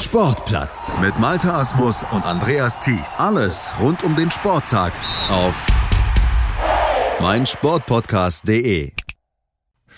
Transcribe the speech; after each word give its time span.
Sportplatz 0.00 0.92
mit 1.00 1.18
Malta 1.18 1.58
Asmus 1.58 2.04
und 2.12 2.24
Andreas 2.24 2.78
Thies. 2.78 3.18
Alles 3.18 3.72
rund 3.80 4.04
um 4.04 4.14
den 4.14 4.30
Sporttag 4.30 4.92
auf 5.28 5.66
meinsportpodcast.de. 7.20 8.92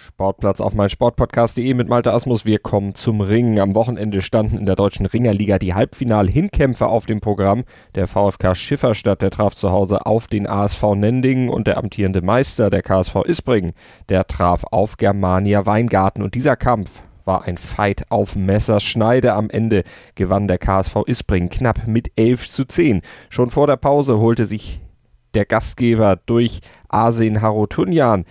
Sportplatz 0.09 0.63
auf 0.63 0.73
meinsportpodcast.de 0.73 1.75
mit 1.75 1.91
Malte 1.91 2.15
Asmus. 2.15 2.47
Wir 2.47 2.59
kommen 2.59 2.95
zum 2.95 3.21
Ringen. 3.21 3.61
Am 3.61 3.75
Wochenende 3.75 4.23
standen 4.23 4.57
in 4.57 4.65
der 4.65 4.75
deutschen 4.75 5.05
Ringerliga 5.05 5.59
die 5.59 5.75
Halbfinal-Hinkämpfe 5.75 6.87
auf 6.87 7.05
dem 7.05 7.21
Programm. 7.21 7.65
Der 7.95 8.07
VfK 8.07 8.55
Schifferstadt, 8.55 9.21
der 9.21 9.31
traf 9.31 9.55
zu 9.55 9.71
Hause 9.71 10.07
auf 10.07 10.29
den 10.29 10.47
ASV 10.47 10.95
Nendingen 10.95 11.51
und 11.51 11.67
der 11.67 11.77
amtierende 11.77 12.23
Meister, 12.23 12.71
der 12.71 12.81
KSV 12.81 13.17
Isbringen, 13.27 13.73
der 14.09 14.27
traf 14.27 14.65
auf 14.71 14.97
Germania 14.97 15.67
Weingarten. 15.67 16.23
Und 16.23 16.35
dieser 16.35 16.57
Kampf 16.57 17.03
war 17.25 17.45
ein 17.45 17.57
Fight 17.57 18.11
auf 18.11 18.37
Messerschneide. 18.37 19.35
Am 19.35 19.51
Ende 19.51 19.85
gewann 20.15 20.49
der 20.49 20.59
KSV 20.59 20.97
Isbringen 21.07 21.49
knapp 21.49 21.87
mit 21.87 22.13
11 22.17 22.51
zu 22.51 22.65
10. 22.65 23.03
Schon 23.29 23.51
vor 23.51 23.67
der 23.67 23.77
Pause 23.77 24.19
holte 24.19 24.47
sich 24.47 24.81
der 25.35 25.45
Gastgeber 25.45 26.17
durch 26.27 26.61
Asen 26.89 27.41
Harutunjan 27.41 28.25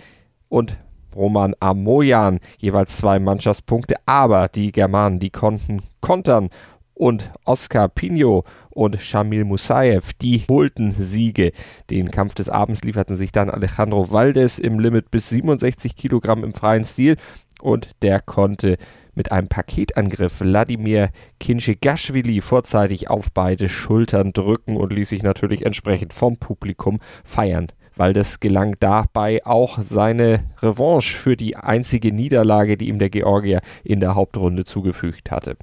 und 0.48 0.76
Roman 1.14 1.54
Amoyan 1.60 2.38
jeweils 2.58 2.96
zwei 2.96 3.18
Mannschaftspunkte, 3.18 3.96
aber 4.06 4.48
die 4.48 4.72
Germanen, 4.72 5.18
die 5.18 5.30
konnten 5.30 5.82
kontern 6.00 6.50
und 6.94 7.32
Oskar 7.44 7.88
Pino 7.88 8.42
und 8.68 9.00
Shamil 9.00 9.44
Musayev, 9.44 10.12
die 10.20 10.44
holten 10.48 10.92
Siege. 10.92 11.52
Den 11.88 12.10
Kampf 12.10 12.34
des 12.34 12.48
Abends 12.48 12.82
lieferten 12.82 13.16
sich 13.16 13.32
dann 13.32 13.50
Alejandro 13.50 14.12
Valdes 14.12 14.58
im 14.58 14.78
Limit 14.78 15.10
bis 15.10 15.30
67 15.30 15.96
Kilogramm 15.96 16.44
im 16.44 16.52
freien 16.52 16.84
Stil 16.84 17.16
und 17.62 17.90
der 18.02 18.20
konnte 18.20 18.76
mit 19.14 19.32
einem 19.32 19.48
Paketangriff 19.48 20.40
Wladimir 20.40 21.10
Kinchegashvili 21.40 22.40
vorzeitig 22.40 23.10
auf 23.10 23.32
beide 23.32 23.68
Schultern 23.68 24.32
drücken 24.32 24.76
und 24.76 24.92
ließ 24.92 25.08
sich 25.08 25.22
natürlich 25.22 25.66
entsprechend 25.66 26.12
vom 26.12 26.36
Publikum 26.36 27.00
feiern 27.24 27.68
weil 27.96 28.14
das 28.14 28.40
gelang 28.40 28.76
dabei 28.80 29.44
auch 29.44 29.78
seine 29.82 30.44
Revanche 30.62 31.14
für 31.14 31.36
die 31.36 31.56
einzige 31.56 32.12
Niederlage, 32.12 32.78
die 32.78 32.88
ihm 32.88 32.98
der 32.98 33.10
Georgier 33.10 33.60
in 33.84 34.00
der 34.00 34.14
Hauptrunde 34.14 34.64
zugefügt 34.64 35.30
hatte. 35.30 35.58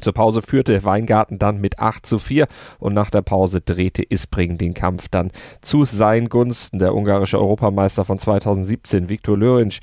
Zur 0.00 0.14
Pause 0.14 0.40
führte 0.40 0.82
Weingarten 0.84 1.38
dann 1.38 1.60
mit 1.60 1.78
8 1.78 2.06
zu 2.06 2.18
4 2.18 2.46
und 2.78 2.94
nach 2.94 3.10
der 3.10 3.20
Pause 3.20 3.60
drehte 3.60 4.02
Ispring 4.02 4.56
den 4.56 4.72
Kampf 4.72 5.08
dann 5.10 5.30
zu 5.60 5.84
seinen 5.84 6.30
Gunsten. 6.30 6.78
Der 6.78 6.94
ungarische 6.94 7.38
Europameister 7.38 8.06
von 8.06 8.18
2017, 8.18 9.10
Viktor 9.10 9.36
Lörinc, 9.36 9.80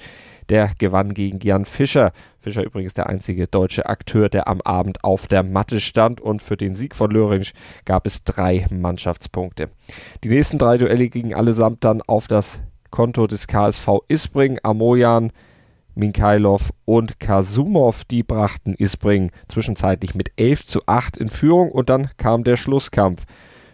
der 0.49 0.71
gewann 0.77 1.13
gegen 1.13 1.39
Jan 1.39 1.65
Fischer. 1.65 2.11
Fischer 2.39 2.63
übrigens 2.63 2.93
der 2.93 3.07
einzige 3.07 3.47
deutsche 3.47 3.87
Akteur, 3.87 4.29
der 4.29 4.47
am 4.47 4.61
Abend 4.61 5.03
auf 5.03 5.27
der 5.27 5.43
Matte 5.43 5.79
stand 5.79 6.21
und 6.21 6.41
für 6.41 6.57
den 6.57 6.75
Sieg 6.75 6.95
von 6.95 7.11
Löring 7.11 7.45
gab 7.85 8.05
es 8.05 8.23
drei 8.23 8.65
Mannschaftspunkte. 8.71 9.69
Die 10.23 10.29
nächsten 10.29 10.57
drei 10.57 10.77
Duelle 10.77 11.09
gingen 11.09 11.33
allesamt 11.33 11.83
dann 11.83 12.01
auf 12.01 12.27
das 12.27 12.61
Konto 12.89 13.27
des 13.27 13.47
KSV 13.47 13.87
Isbring, 14.07 14.59
Amoyan, 14.63 15.31
Minkailov 15.95 16.71
und 16.85 17.19
Kasumov, 17.19 18.05
die 18.05 18.23
brachten 18.23 18.73
Isbring 18.73 19.31
zwischenzeitlich 19.47 20.15
mit 20.15 20.31
11 20.37 20.65
zu 20.65 20.81
8 20.85 21.17
in 21.17 21.29
Führung 21.29 21.71
und 21.71 21.89
dann 21.89 22.09
kam 22.17 22.43
der 22.43 22.57
Schlusskampf. 22.57 23.25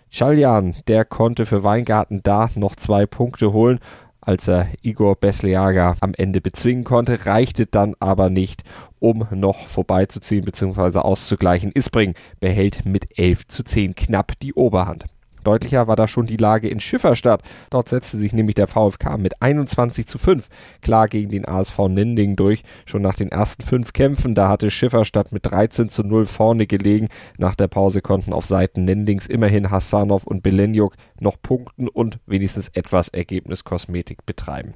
Chaljan, 0.09 0.75
der 0.87 1.03
konnte 1.03 1.45
für 1.45 1.63
Weingarten 1.63 2.21
da 2.23 2.49
noch 2.55 2.75
zwei 2.75 3.05
Punkte 3.05 3.51
holen 3.51 3.79
als 4.25 4.47
er 4.47 4.67
Igor 4.81 5.15
Besliaga 5.15 5.95
am 6.01 6.13
Ende 6.15 6.41
bezwingen 6.41 6.83
konnte, 6.83 7.25
reichte 7.25 7.67
dann 7.67 7.95
aber 7.99 8.29
nicht, 8.29 8.63
um 8.99 9.27
noch 9.31 9.67
vorbeizuziehen 9.67 10.43
bzw. 10.43 10.99
auszugleichen. 10.99 11.71
Isbring 11.71 12.15
behält 12.39 12.85
mit 12.85 13.17
11 13.17 13.47
zu 13.47 13.63
10 13.63 13.95
knapp 13.95 14.33
die 14.41 14.53
Oberhand. 14.53 15.05
Deutlicher 15.45 15.87
war 15.87 15.95
da 15.95 16.07
schon 16.07 16.25
die 16.25 16.37
Lage 16.37 16.67
in 16.67 16.79
Schifferstadt. 16.79 17.41
Dort 17.69 17.89
setzte 17.89 18.17
sich 18.17 18.33
nämlich 18.33 18.55
der 18.55 18.67
VfK 18.67 19.17
mit 19.17 19.41
21 19.41 20.07
zu 20.07 20.17
5 20.17 20.47
klar 20.81 21.07
gegen 21.07 21.29
den 21.29 21.47
ASV 21.47 21.87
Nending 21.87 22.35
durch. 22.35 22.63
Schon 22.85 23.01
nach 23.01 23.15
den 23.15 23.29
ersten 23.29 23.63
fünf 23.63 23.93
Kämpfen, 23.93 24.35
da 24.35 24.49
hatte 24.49 24.71
Schifferstadt 24.71 25.31
mit 25.31 25.45
13 25.45 25.89
zu 25.89 26.03
0 26.03 26.25
vorne 26.25 26.67
gelegen. 26.67 27.07
Nach 27.37 27.55
der 27.55 27.67
Pause 27.67 28.01
konnten 28.01 28.33
auf 28.33 28.45
Seiten 28.45 28.83
Nendings 28.85 29.27
immerhin 29.27 29.71
Hassanov 29.71 30.25
und 30.25 30.43
Belenjuk 30.43 30.95
noch 31.19 31.41
punkten 31.41 31.87
und 31.87 32.19
wenigstens 32.25 32.69
etwas 32.69 33.09
Ergebniskosmetik 33.09 34.25
betreiben. 34.25 34.73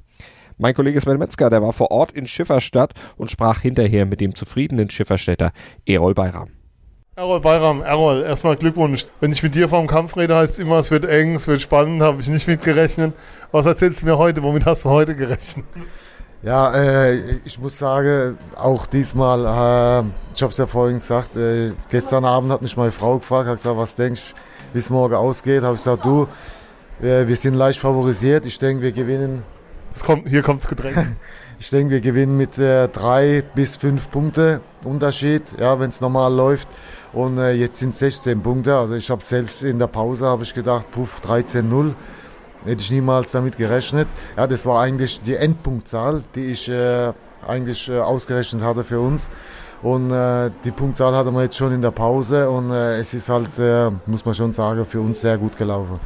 Mein 0.58 0.74
Kollege 0.74 1.00
Sven 1.00 1.18
Metzger, 1.18 1.50
der 1.50 1.62
war 1.62 1.72
vor 1.72 1.90
Ort 1.90 2.12
in 2.12 2.28
Schifferstadt 2.28 2.94
und 3.16 3.32
sprach 3.32 3.62
hinterher 3.62 4.06
mit 4.06 4.20
dem 4.20 4.36
zufriedenen 4.36 4.90
Schifferstädter 4.90 5.54
Erol 5.86 6.14
Bayram. 6.14 6.59
Errol 7.20 7.42
Bayram, 7.42 7.82
Errol, 7.82 8.22
erstmal 8.22 8.56
Glückwunsch. 8.56 9.06
Wenn 9.20 9.34
ich 9.34 9.44
mit 9.44 9.54
dir 9.54 9.68
vom 9.68 9.88
Kampf 9.88 10.16
rede, 10.16 10.38
heißt 10.38 10.54
es 10.54 10.60
immer, 10.60 10.78
es 10.78 10.90
wird 10.90 11.04
eng, 11.04 11.36
es 11.36 11.48
wird 11.48 11.62
spannend, 11.62 12.02
habe 12.02 12.22
ich 12.22 12.30
nicht 12.30 12.48
mitgerechnet. 12.48 13.14
Was 13.52 13.66
erzählst 13.66 14.02
du 14.04 14.06
mir 14.06 14.18
heute? 14.18 14.42
Womit 14.42 14.66
hast 14.66 14.86
du 14.86 14.90
heute 14.90 15.14
gerechnet? 15.14 15.66
Ja, 16.44 16.74
äh, 16.74 17.40
ich 17.44 17.60
muss 17.60 17.78
sagen, 17.78 18.38
auch 18.56 18.86
diesmal, 18.86 19.42
äh, 19.42 20.10
ich 20.34 20.42
habe 20.42 20.52
es 20.52 20.58
ja 20.58 20.66
vorhin 20.66 21.00
gesagt, 21.00 21.36
äh, 21.36 21.74
gestern 21.90 22.24
Abend 22.24 22.54
hat 22.54 22.62
mich 22.62 22.78
meine 22.78 22.94
Frau 22.94 23.20
gefragt, 23.20 23.50
hat 23.50 23.58
gesagt, 23.58 23.76
was 23.76 23.96
denkst 23.96 24.22
du, 24.34 24.40
wie 24.72 24.80
es 24.80 24.90
morgen 24.90 25.16
ausgeht? 25.16 25.62
Habe 25.62 25.76
ich 25.76 25.84
gesagt, 25.84 26.06
du, 26.06 26.26
äh, 27.02 27.28
wir 27.28 27.36
sind 27.36 27.56
leicht 27.56 27.82
favorisiert, 27.82 28.46
ich 28.46 28.58
denke, 28.60 28.82
wir 28.82 28.94
gewinnen. 28.94 29.44
Kommt, 30.06 30.30
hier 30.30 30.42
kommt 30.42 30.62
das 30.62 30.70
Getränk. 30.70 31.18
ich 31.60 31.70
denke, 31.70 31.96
wir 31.96 32.00
gewinnen 32.00 32.38
mit 32.38 32.58
äh, 32.58 32.88
drei 32.88 33.44
bis 33.56 33.76
fünf 33.76 34.10
Punkte 34.10 34.62
Unterschied, 34.86 35.44
ja, 35.60 35.78
wenn 35.82 35.90
es 35.90 36.00
normal 36.00 36.34
läuft. 36.34 36.70
Und 37.14 37.38
äh, 37.38 37.54
jetzt 37.54 37.80
sind 37.80 37.94
es 37.94 38.00
16 38.00 38.42
Punkte. 38.42 38.76
Also 38.76 38.94
ich 38.96 39.10
habe 39.10 39.24
selbst 39.24 39.64
in 39.64 39.80
der 39.80 39.88
Pause 39.88 40.28
habe 40.28 40.44
ich 40.44 40.54
gedacht, 40.54 40.92
puff, 40.92 41.22
13-0. 41.26 41.94
Hätte 42.66 42.82
ich 42.82 42.92
niemals 42.92 43.32
damit 43.32 43.58
gerechnet. 43.58 44.08
Ja, 44.36 44.46
das 44.46 44.66
war 44.66 44.82
eigentlich 44.82 45.22
die 45.22 45.36
Endpunktzahl, 45.36 46.24
die 46.36 46.52
ich 46.52 46.68
äh, 46.68 47.14
eigentlich 47.48 47.90
äh, 47.90 48.00
ausgerechnet 48.00 48.62
hatte 48.62 48.84
für 48.84 49.00
uns. 49.00 49.30
Und 49.82 50.12
äh, 50.12 50.52
die 50.66 50.72
Punktzahl 50.72 51.16
hatten 51.16 51.34
wir 51.34 51.44
jetzt 51.44 51.56
schon 51.56 51.74
in 51.74 51.82
der 51.82 51.92
Pause 51.92 52.50
und 52.50 52.72
äh, 52.72 52.98
es 52.98 53.14
ist 53.14 53.30
halt, 53.30 53.58
äh, 53.58 53.90
muss 54.08 54.26
man 54.26 54.36
schon 54.36 54.52
sagen, 54.52 54.86
für 54.86 55.00
uns 55.00 55.22
sehr 55.22 55.38
gut 55.38 55.56
gelaufen. 55.56 56.00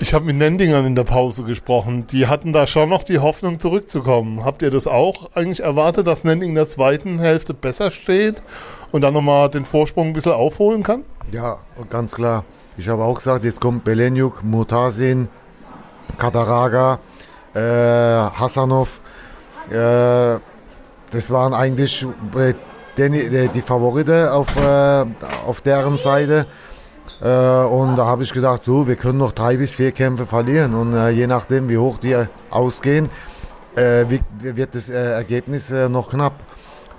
Ich 0.00 0.14
habe 0.14 0.24
mit 0.24 0.36
Nendingern 0.36 0.84
in 0.84 0.94
der 0.94 1.04
Pause 1.04 1.42
gesprochen. 1.42 2.06
Die 2.08 2.26
hatten 2.26 2.52
da 2.52 2.66
schon 2.66 2.88
noch 2.88 3.02
die 3.02 3.18
Hoffnung 3.18 3.58
zurückzukommen. 3.58 4.44
Habt 4.44 4.62
ihr 4.62 4.70
das 4.70 4.86
auch 4.86 5.30
eigentlich 5.34 5.60
erwartet, 5.60 6.06
dass 6.06 6.22
Nending 6.24 6.50
in 6.50 6.54
der 6.54 6.68
zweiten 6.68 7.18
Hälfte 7.18 7.54
besser 7.54 7.90
steht? 7.90 8.42
Und 8.92 9.02
dann 9.02 9.14
nochmal 9.14 9.48
den 9.48 9.64
Vorsprung 9.64 10.08
ein 10.08 10.12
bisschen 10.12 10.32
aufholen 10.32 10.82
kann? 10.82 11.04
Ja, 11.32 11.58
ganz 11.90 12.14
klar. 12.14 12.44
Ich 12.76 12.88
habe 12.88 13.02
auch 13.02 13.16
gesagt, 13.16 13.44
jetzt 13.44 13.60
kommt 13.60 13.84
Belenjuk, 13.84 14.42
Mutasin, 14.44 15.28
Kataraga, 16.16 17.00
äh, 17.54 17.60
Hassanov. 17.60 18.88
Äh, 19.70 20.38
das 21.10 21.30
waren 21.30 21.54
eigentlich 21.54 22.06
äh, 22.36 22.54
die, 22.96 23.48
die 23.48 23.62
Favoriten 23.62 24.28
auf, 24.28 24.54
äh, 24.56 25.04
auf 25.46 25.60
deren 25.60 25.96
Seite. 25.96 26.46
Äh, 27.20 27.24
und 27.26 27.96
da 27.96 28.06
habe 28.06 28.22
ich 28.22 28.32
gedacht, 28.32 28.66
du, 28.66 28.86
wir 28.86 28.96
können 28.96 29.18
noch 29.18 29.32
drei 29.32 29.56
bis 29.56 29.74
vier 29.74 29.92
Kämpfe 29.92 30.26
verlieren. 30.26 30.74
Und 30.74 30.94
äh, 30.94 31.10
je 31.10 31.26
nachdem, 31.26 31.68
wie 31.68 31.78
hoch 31.78 31.98
die 31.98 32.16
ausgehen, 32.50 33.08
wird 33.74 34.74
das 34.74 34.88
Ergebnis 34.88 35.70
noch 35.70 36.10
knapp. 36.10 36.32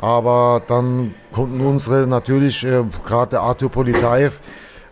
Aber 0.02 0.62
dann 0.68 1.14
konnten 1.32 1.60
unsere 1.62 2.08
natürlich, 2.08 2.66
äh, 2.66 2.84
gerade 3.06 3.40
Arthur 3.40 3.70
Politaev, 3.70 4.40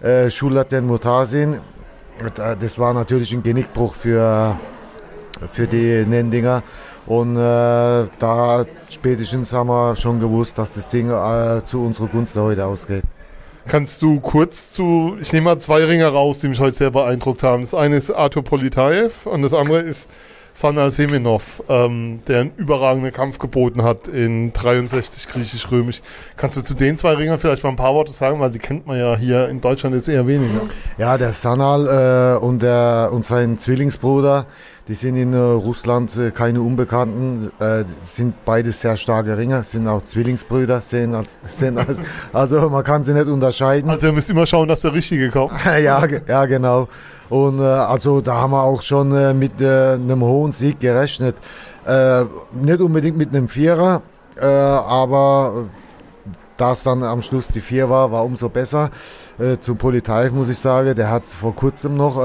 äh, 0.02 0.30
Schulaten 0.30 0.86
Mutasin, 0.86 1.60
das 2.36 2.80
war 2.80 2.94
natürlich 2.94 3.32
ein 3.34 3.44
Genickbruch 3.44 3.96
für, 3.96 4.58
für 5.54 5.68
die 5.68 6.04
Nendinger. 6.06 6.64
Und 7.06 7.38
äh, 7.38 7.40
da 8.20 8.66
spätestens 8.90 9.54
haben 9.54 9.70
wir 9.70 9.96
schon 9.96 10.20
gewusst, 10.20 10.58
dass 10.58 10.74
das 10.74 10.90
Ding 10.90 11.10
äh, 11.10 11.64
zu 11.64 11.86
unserer 11.86 12.08
Gunst 12.08 12.36
heute 12.36 12.66
ausgeht. 12.66 13.04
Kannst 13.68 14.02
du 14.02 14.20
kurz 14.20 14.72
zu, 14.72 15.18
ich 15.22 15.32
nehme 15.32 15.46
mal 15.46 15.60
zwei 15.60 15.84
Ringer 15.84 16.10
raus, 16.10 16.40
die 16.40 16.48
mich 16.48 16.60
heute 16.60 16.76
sehr 16.76 16.92
beeindruckt 16.92 17.44
haben. 17.44 17.64
Das 17.64 17.74
eine 17.74 17.98
ist 17.98 18.12
Arthur 18.12 18.44
Politaev 18.44 19.26
und 19.26 19.42
das 19.42 19.54
andere 19.54 19.80
ist 19.80 20.10
Sana 20.60 20.90
Semenov, 20.90 21.62
ähm, 21.70 22.22
der 22.28 22.42
einen 22.42 22.52
überragenden 22.58 23.14
Kampf 23.14 23.38
geboten 23.38 23.84
hat 23.84 24.08
in 24.08 24.54
63 24.54 25.28
griechisch-römisch. 25.28 26.02
Kannst 26.36 26.58
du 26.58 26.64
zu 26.64 26.74
den 26.74 26.98
zwei 26.98 27.14
Ringern 27.14 27.38
vielleicht 27.38 27.64
mal 27.64 27.70
ein 27.70 27.76
paar 27.76 27.94
Worte 27.94 28.12
sagen, 28.12 28.40
weil 28.40 28.50
die 28.50 28.58
kennt 28.58 28.88
man 28.88 28.98
ja 28.98 29.16
hier 29.16 29.50
in 29.50 29.62
Deutschland 29.62 29.94
jetzt 29.94 30.10
eher 30.10 30.26
weniger. 30.26 30.62
Ja, 30.98 31.20
der 31.20 31.34
Sanal 31.34 32.40
äh, 32.42 32.44
und, 32.44 32.64
der, 32.64 33.12
und 33.14 33.24
sein 33.24 33.60
Zwillingsbruder, 33.60 34.48
die 34.88 34.96
sind 34.96 35.16
in 35.16 35.34
äh, 35.34 35.38
Russland 35.38 36.18
äh, 36.18 36.32
keine 36.32 36.62
Unbekannten, 36.62 37.52
äh, 37.60 37.84
sind 38.12 38.34
beide 38.44 38.72
sehr 38.72 38.98
starke 38.98 39.38
Ringer, 39.38 39.64
sind 39.64 39.88
auch 39.88 40.06
Zwillingsbrüder, 40.06 40.82
sehen 40.82 41.14
als, 41.14 41.30
sehen 41.56 41.78
als, 41.78 42.00
also 42.34 42.68
man 42.72 42.84
kann 42.84 43.04
sie 43.04 43.14
nicht 43.14 43.28
unterscheiden. 43.28 43.92
Also 43.92 44.08
ihr 44.08 44.14
müsst 44.14 44.32
immer 44.32 44.48
schauen, 44.48 44.68
dass 44.68 44.82
der 44.82 44.94
Richtige 44.94 45.30
kommt. 45.30 45.54
ja, 45.66 46.04
ja, 46.28 46.46
genau. 46.48 46.88
Und 47.30 47.60
äh, 47.60 47.64
also 47.64 48.22
da 48.22 48.36
haben 48.36 48.52
wir 48.52 48.64
auch 48.64 48.82
schon 48.82 49.14
äh, 49.16 49.34
mit 49.34 49.60
äh, 49.62 49.94
einem 49.94 50.22
hohen 50.22 50.52
Sieg 50.52 50.80
gerechnet. 50.80 51.36
Äh, 51.86 52.26
nicht 52.54 52.80
unbedingt 52.80 53.18
mit 53.18 53.30
einem 53.30 53.48
Vierer, 53.48 54.02
äh, 54.36 54.46
aber 54.46 55.68
da 56.58 56.72
es 56.72 56.84
dann 56.84 57.04
am 57.04 57.22
Schluss 57.22 57.48
die 57.48 57.62
vier 57.62 57.90
war, 57.90 58.12
war 58.12 58.26
umso 58.26 58.50
besser. 58.50 58.90
Äh, 59.40 59.58
zum 59.60 59.78
Politeif 59.78 60.32
muss 60.32 60.50
ich 60.50 60.58
sagen, 60.58 60.96
der 60.96 61.12
hat 61.12 61.26
vor 61.26 61.56
kurzem 61.56 61.96
noch 61.96 62.18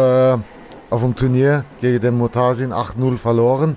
auf 0.91 1.01
dem 1.01 1.17
Turnier 1.17 1.65
gegen 1.81 2.01
den 2.01 2.19
Motasin 2.19 2.73
8-0 2.73 3.19
verloren. 3.19 3.77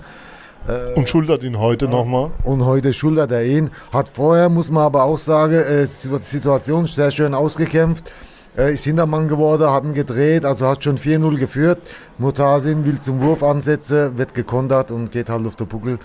Und 0.95 1.07
schultert 1.07 1.43
ihn 1.43 1.59
heute 1.59 1.85
ja. 1.85 1.91
nochmal. 1.91 2.31
Und 2.43 2.65
heute 2.65 2.91
schultert 2.91 3.31
er 3.31 3.45
ihn. 3.45 3.69
Hat 3.93 4.09
vorher, 4.13 4.49
muss 4.49 4.71
man 4.71 4.83
aber 4.83 5.03
auch 5.03 5.19
sagen, 5.19 5.53
äh, 5.53 5.85
die 5.85 6.23
Situation 6.23 6.87
sehr 6.87 7.11
schön 7.11 7.35
ausgekämpft. 7.35 8.11
Äh, 8.57 8.73
ist 8.73 8.85
Hintermann 8.85 9.27
geworden, 9.27 9.69
hat 9.69 9.83
ihn 9.83 9.93
gedreht, 9.93 10.45
also 10.45 10.67
hat 10.67 10.83
schon 10.83 10.97
4-0 10.97 11.37
geführt. 11.37 11.79
Mutasin 12.17 12.85
will 12.85 12.99
zum 13.01 13.19
Wurf 13.21 13.43
ansetzen, 13.43 14.17
wird 14.17 14.33
gekontert 14.33 14.91
und 14.91 15.11
geht 15.11 15.29
halt 15.29 15.45
auf 15.45 15.57
den 15.57 15.67
Buckel. 15.67 15.99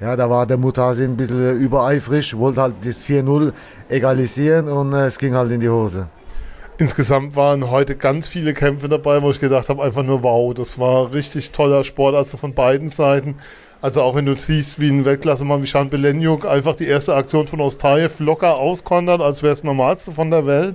Ja, 0.00 0.14
da 0.14 0.28
war 0.28 0.46
der 0.46 0.58
Mutasin 0.58 1.12
ein 1.12 1.16
bisschen 1.16 1.58
übereifrig, 1.58 2.36
wollte 2.36 2.60
halt 2.60 2.74
das 2.84 3.02
4-0 3.02 3.52
egalisieren 3.88 4.68
und 4.68 4.92
äh, 4.92 5.06
es 5.06 5.18
ging 5.18 5.34
halt 5.34 5.50
in 5.50 5.60
die 5.60 5.68
Hose. 5.68 6.08
Insgesamt 6.76 7.36
waren 7.36 7.70
heute 7.70 7.96
ganz 7.96 8.28
viele 8.28 8.52
Kämpfe 8.52 8.88
dabei, 8.88 9.22
wo 9.22 9.30
ich 9.30 9.40
gedacht 9.40 9.68
habe, 9.68 9.82
einfach 9.82 10.02
nur 10.02 10.22
wow, 10.22 10.52
das 10.52 10.78
war 10.78 11.12
richtig 11.14 11.52
toller 11.52 11.84
Sport, 11.84 12.16
also 12.16 12.36
von 12.36 12.52
beiden 12.52 12.88
Seiten. 12.88 13.36
Also 13.80 14.02
auch 14.02 14.14
wenn 14.14 14.26
du 14.26 14.36
siehst, 14.36 14.80
wie 14.80 14.88
ein 14.90 15.04
Weltklassemann 15.04 15.62
wie 15.62 15.66
Sean 15.66 15.88
Belenjuk 15.88 16.44
einfach 16.44 16.74
die 16.74 16.86
erste 16.86 17.14
Aktion 17.14 17.46
von 17.46 17.60
Ostajev 17.60 18.18
locker 18.18 18.56
auskontert, 18.56 19.20
als 19.20 19.42
wäre 19.42 19.52
es 19.52 19.60
das 19.60 19.64
Normalste 19.64 20.10
von 20.10 20.30
der 20.30 20.46
Welt. 20.46 20.74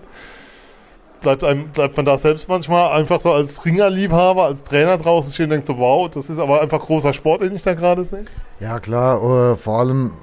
Bleibt, 1.22 1.44
einem, 1.44 1.70
bleibt 1.70 1.98
man 1.98 2.06
da 2.06 2.18
selbst 2.18 2.48
manchmal 2.48 2.92
einfach 2.98 3.20
so 3.20 3.32
als 3.32 3.66
Ringerliebhaber, 3.66 4.46
als 4.46 4.64
Trainer 4.64 4.98
draußen 4.98 5.34
stehen 5.34 5.46
und 5.46 5.52
denkt 5.52 5.68
so, 5.68 5.78
wow, 5.78 6.10
das 6.10 6.30
ist 6.30 6.40
aber 6.40 6.62
einfach 6.62 6.80
großer 6.80 7.14
Sport, 7.14 7.42
den 7.42 7.54
ich 7.54 7.64
da 7.64 7.74
gerade 7.74 8.04
sehe? 8.04 8.26
Ja 8.60 8.80
klar, 8.80 9.22
uh, 9.24 9.56
vor 9.56 9.80
allem 9.80 10.14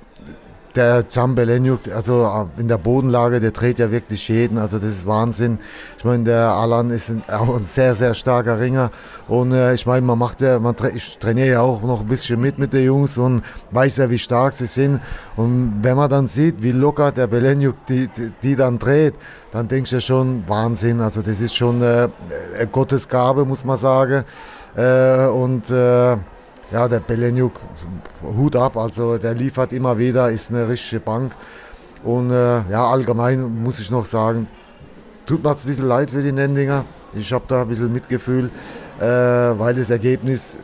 der 0.77 1.09
Zambelenjuk, 1.09 1.81
also 1.95 2.25
äh, 2.25 2.61
in 2.61 2.69
der 2.69 2.79
Bodenlage, 2.79 3.41
der 3.41 3.51
dreht 3.51 3.79
ja 3.79 3.91
wirklich 3.91 4.29
jeden, 4.29 4.59
also 4.59 4.79
das 4.79 4.91
ist 4.91 5.07
Wahnsinn. 5.07 5.59
Ich 5.99 6.05
meine, 6.05 6.25
der 6.25 6.51
Alan 6.51 6.91
ist 6.91 7.09
ein, 7.09 7.25
auch 7.29 7.57
ein 7.57 7.65
sehr, 7.65 7.95
sehr 7.95 8.15
starker 8.15 8.61
Ringer 8.61 8.91
und 9.29 9.53
äh, 9.53 9.75
ich 9.75 9.87
meine, 9.87 10.05
man 10.05 10.19
macht 10.19 10.41
ja, 10.41 10.59
man 10.59 10.77
tra 10.77 10.89
ich 10.89 11.19
trainiere 11.19 11.49
ja 11.49 11.61
auch 11.63 11.83
noch 11.83 12.01
ein 12.01 12.07
bisschen 12.07 12.41
mit 12.41 12.59
mit 12.59 12.73
den 12.73 12.85
Jungs 12.85 13.19
und 13.19 13.43
weiß 13.71 13.97
ja, 13.97 14.11
wie 14.11 14.19
stark 14.19 14.55
sie 14.55 14.67
sind 14.67 15.01
und 15.37 15.79
wenn 15.83 15.97
man 15.97 16.11
dann 16.11 16.29
sieht, 16.29 16.63
wie 16.63 16.73
locker 16.73 17.11
der 17.11 17.27
Belenjuk 17.27 17.75
die, 17.87 18.09
die, 18.09 18.33
die 18.43 18.57
dann 18.57 18.79
dreht, 18.79 19.15
dann 19.53 19.69
denkst 19.69 19.91
du 19.91 20.01
schon, 20.01 20.45
Wahnsinn, 20.47 21.01
also 21.01 21.23
das 21.23 21.41
ist 21.41 21.57
schon 21.57 21.83
äh, 21.83 22.09
Gottes 22.71 23.09
Gabe, 23.09 23.45
muss 23.45 23.65
man 23.65 23.79
sagen 23.79 24.25
äh, 24.77 25.27
und 25.27 25.71
äh, 25.71 26.17
ja, 26.73 26.89
der 26.89 27.01
Belenjuk, 27.01 27.61
Hut 28.23 28.57
ab, 28.57 28.77
also 28.77 29.19
der 29.19 29.35
liefert 29.35 29.73
immer 29.73 29.99
wieder, 29.99 30.31
ist 30.31 30.51
eine 30.51 30.69
richtige 30.69 31.01
Bank. 31.01 31.33
Und 32.05 32.31
äh, 32.31 32.69
ja, 32.71 32.89
allgemein 32.89 33.63
muss 33.63 33.79
ich 33.81 33.91
noch 33.91 34.05
sagen, 34.05 34.49
tut 35.27 35.43
mir 35.43 35.51
ein 35.51 35.57
bisschen 35.57 35.87
leid 35.87 36.11
für 36.11 36.23
die 36.23 36.33
Nendinger. 36.33 36.85
Ich 37.15 37.33
habe 37.33 37.45
da 37.49 37.63
ein 37.63 37.69
bisschen 37.69 37.93
Mitgefühl, 37.93 38.51
äh, 39.01 39.05
weil 39.05 39.75
das 39.75 39.91
Ergebnis, 39.91 40.57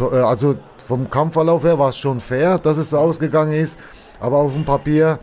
äh, 0.00 0.04
also 0.16 0.56
vom 0.86 1.08
Kampfverlauf 1.08 1.64
her 1.64 1.78
war 1.78 1.90
es 1.90 1.98
schon 1.98 2.20
fair, 2.20 2.58
dass 2.58 2.76
es 2.76 2.90
so 2.90 2.98
ausgegangen 2.98 3.52
ist, 3.52 3.78
aber 4.20 4.38
auf 4.38 4.52
dem 4.52 4.64
Papier 4.64 5.18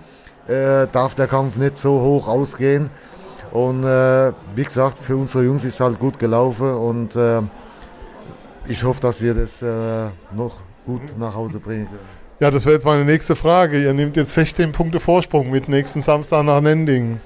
äh, 0.48 0.88
darf 0.92 1.16
der 1.16 1.28
Kampf 1.28 1.56
nicht 1.56 1.78
so 1.78 2.00
hoch 2.00 2.28
ausgehen. 2.28 2.90
Und 3.52 3.84
äh, 3.84 4.32
wie 4.56 4.64
gesagt, 4.64 4.98
für 5.00 5.18
unsere 5.18 5.44
Jungs 5.44 5.64
ist 5.64 5.76
es 5.76 5.80
halt 5.80 6.00
gut 6.00 6.18
gelaufen 6.18 6.74
und 6.74 7.16
äh, 7.16 7.42
ich 8.72 8.84
hoffe, 8.84 9.02
dass 9.02 9.22
wir 9.22 9.34
das 9.34 9.62
äh, 9.62 10.08
noch 10.36 10.58
gut 10.86 11.02
nach 11.18 11.36
Hause 11.36 11.60
bringen 11.60 11.86
können. 11.86 12.22
Ja, 12.40 12.50
das 12.50 12.66
wäre 12.66 12.76
jetzt 12.76 12.86
meine 12.86 13.06
nächste 13.06 13.36
Frage. 13.36 13.84
Ihr 13.84 13.94
nehmt 13.94 14.18
jetzt 14.18 14.34
16 14.34 14.72
Punkte 14.72 15.00
Vorsprung 15.00 15.52
mit 15.52 15.70
nächsten 15.70 16.02
Samstag 16.02 16.44
nach 16.44 16.62
Nending. 16.62 17.20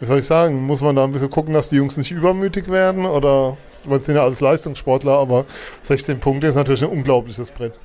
Wie 0.00 0.06
soll 0.06 0.18
ich 0.18 0.26
sagen? 0.26 0.62
Muss 0.66 0.80
man 0.80 0.96
da 0.96 1.04
ein 1.04 1.12
bisschen 1.12 1.30
gucken, 1.30 1.54
dass 1.54 1.68
die 1.68 1.76
Jungs 1.76 1.96
nicht 1.96 2.10
übermütig 2.10 2.68
werden? 2.68 3.04
Oder, 3.04 3.56
wir 3.84 3.98
sind 4.00 4.16
ja 4.16 4.22
alles 4.22 4.40
Leistungssportler, 4.40 5.12
aber 5.12 5.44
16 5.82 6.18
Punkte 6.18 6.48
ist 6.48 6.54
natürlich 6.54 6.82
ein 6.82 6.90
unglaubliches 6.90 7.50
Brett. 7.50 7.78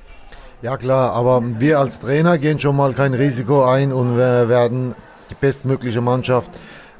Ja 0.62 0.78
klar, 0.78 1.12
aber 1.12 1.42
wir 1.58 1.78
als 1.78 2.00
Trainer 2.00 2.38
gehen 2.38 2.58
schon 2.58 2.74
mal 2.74 2.94
kein 2.94 3.12
Risiko 3.12 3.66
ein 3.66 3.92
und 3.92 4.16
werden 4.16 4.94
die 5.30 5.34
bestmögliche 5.34 6.00
Mannschaft 6.00 6.50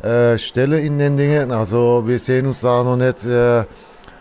äh, 0.02 0.37
stellen 0.37 0.84
in 0.84 0.99
den 0.99 1.17
Dingen. 1.17 1.50
Also 1.50 2.05
wir 2.06 2.19
sehen 2.19 2.46
uns 2.46 2.61
da 2.61 2.84
noch 2.84 2.96
nicht 2.96 3.25
äh, 3.25 3.64